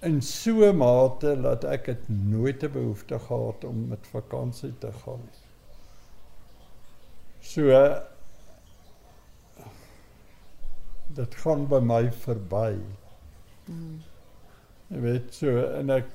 in 0.05 0.21
so 0.21 0.73
mate 0.73 1.33
dat 1.41 1.63
ek 1.65 1.87
dit 1.89 2.09
nooit 2.09 2.59
te 2.61 2.69
behoefte 2.69 3.17
gehad 3.19 3.63
om 3.65 3.87
met 3.89 4.09
vakansie 4.11 4.73
te 4.79 4.91
gaan. 5.03 5.23
So 7.41 7.71
dit 11.15 11.35
gaan 11.35 11.65
by 11.71 11.79
my 11.79 12.03
verby. 12.11 12.75
Mm. 13.65 14.01
Jy 14.91 15.01
weet 15.01 15.33
so 15.33 15.63
en 15.79 15.89
ek 15.95 16.11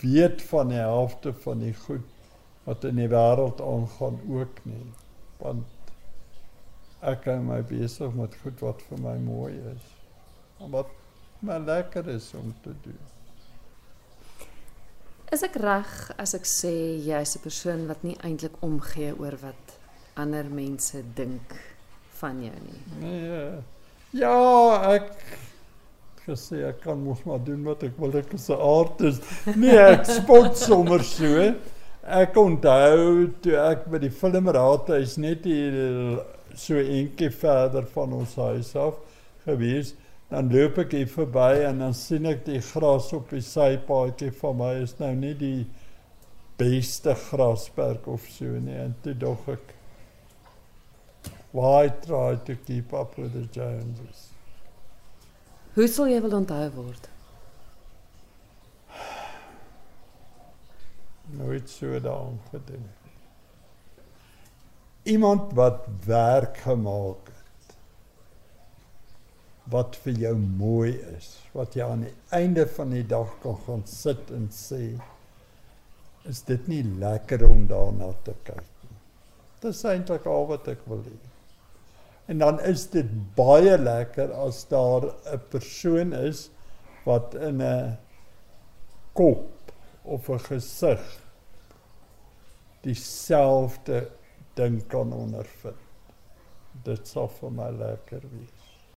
weet 0.00 0.42
van 0.48 0.70
die 0.72 0.80
helfte 0.80 1.32
van 1.44 1.60
die 1.64 1.74
goed 1.74 2.06
wat 2.64 2.84
in 2.88 3.00
die 3.00 3.08
wêreld 3.10 3.60
aangaan 3.64 4.20
ook 4.30 4.62
nie. 4.68 4.86
Want 5.40 5.92
ek 7.00 7.26
hou 7.30 7.38
my 7.44 7.60
besig 7.66 8.14
met 8.16 8.36
goed 8.42 8.60
wat 8.64 8.82
vir 8.88 9.00
my 9.02 9.16
mooi 9.24 9.54
is. 9.72 9.86
En 10.60 10.72
wat 10.74 10.92
my 11.44 11.56
lekker 11.64 12.08
is 12.14 12.30
om 12.36 12.52
te 12.64 12.74
doen. 12.84 13.00
Is 15.32 15.44
ek 15.46 15.56
reg 15.62 15.90
as 16.20 16.34
ek 16.34 16.46
sê 16.48 16.72
jy's 17.06 17.36
'n 17.36 17.42
persoon 17.42 17.86
wat 17.86 18.02
nie 18.02 18.16
eintlik 18.26 18.56
omgee 18.62 19.12
oor 19.14 19.36
wat 19.40 19.78
ander 20.14 20.44
mense 20.44 21.02
dink 21.14 21.54
van 22.20 22.42
jou 22.42 22.56
nie? 22.60 22.82
Nee. 23.00 23.20
Ja, 23.28 23.62
ek 24.90 25.12
gesê 26.24 26.64
ek 26.68 26.80
kan 26.82 26.98
mos 26.98 27.22
maar 27.26 27.38
doen 27.46 27.62
wat 27.66 27.84
ek 27.86 27.98
wil 27.98 28.16
ek 28.18 28.34
is 28.34 28.48
'n 28.50 28.58
artist. 28.58 29.22
Nee, 29.56 29.78
ek 29.78 30.04
spot 30.06 30.56
sommer 30.58 31.02
so. 31.04 31.54
Ek 32.02 32.34
onthou 32.34 33.30
toe 33.42 33.56
ek 33.56 33.86
by 33.90 33.98
die 33.98 34.10
filmraad 34.10 34.90
is 34.98 35.16
net 35.16 35.44
hier 35.44 36.24
so 36.54 36.74
eentjie 36.74 37.30
verder 37.30 37.86
van 37.94 38.12
ons 38.12 38.34
huis 38.34 38.74
af 38.74 38.98
gewees. 39.46 39.94
Dan 40.30 40.50
loop 40.50 40.78
ek 40.78 40.92
hier 40.92 41.06
verby 41.06 41.64
en 41.68 41.78
dan 41.78 41.94
sien 41.94 42.26
ek 42.26 42.44
die 42.44 42.60
gras 42.60 43.12
op 43.12 43.30
die 43.30 43.42
sypaadjie 43.42 44.32
van 44.42 44.56
my 44.56 44.74
is 44.82 44.98
nou 44.98 45.14
nie 45.14 45.34
die 45.34 45.66
beste 46.58 47.14
grasperk 47.14 48.06
of 48.06 48.26
so 48.30 48.44
nie. 48.44 48.74
En 48.74 48.94
toe 49.02 49.14
dog 49.14 49.48
ek 49.48 49.74
why 51.52 51.88
try 52.06 52.36
to 52.36 52.54
keep 52.54 52.92
up 52.92 53.18
with 53.18 53.32
the 53.32 53.46
Joneses? 53.46 54.28
Hoe 55.74 55.88
sal 55.88 56.06
jy 56.10 56.20
wil 56.22 56.34
onthou 56.40 56.70
word? 56.74 57.08
Nooit 61.38 61.70
so 61.70 62.00
daaraan 62.02 62.40
gedink. 62.50 62.96
Iemand 65.10 65.52
wat 65.58 65.86
werk 66.06 66.56
gemaak 66.66 67.30
het. 67.30 67.36
Wat 69.70 69.96
vir 70.02 70.14
jou 70.26 70.36
mooi 70.36 70.92
is, 71.14 71.28
wat 71.54 71.78
jy 71.78 71.86
aan 71.86 72.04
die 72.08 72.16
einde 72.34 72.66
van 72.66 72.90
die 72.94 73.06
dag 73.06 73.30
kan 73.42 73.58
gaan 73.64 73.84
sit 73.86 74.30
en 74.34 74.48
sê 74.54 74.82
is 76.28 76.42
dit 76.44 76.66
nie 76.68 76.82
lekker 77.00 77.46
om 77.46 77.66
daarna 77.70 78.10
te 78.26 78.34
kyk 78.44 78.66
nie. 78.84 78.98
Dis 79.62 79.84
eintlik 79.88 80.26
al 80.28 80.44
wat 80.50 80.68
ek 80.74 80.82
wil 80.90 81.00
hê. 81.06 81.29
En 82.30 82.38
dan 82.38 82.60
is 82.62 82.84
dit 82.92 83.08
baie 83.34 83.74
lekker 83.78 84.30
as 84.32 84.62
daar 84.70 85.02
'n 85.34 85.40
persoon 85.50 86.12
is 86.12 86.50
wat 87.04 87.34
in 87.34 87.62
'n 87.62 87.98
kop 89.12 89.72
of 90.02 90.28
'n 90.28 90.38
gesig 90.38 91.02
dieselfde 92.80 94.10
ding 94.54 94.86
kan 94.86 95.12
ondervind. 95.12 95.82
Dit 96.82 97.08
sal 97.08 97.28
vir 97.28 97.50
my 97.52 97.70
lekker 97.70 98.22
wees. 98.30 98.59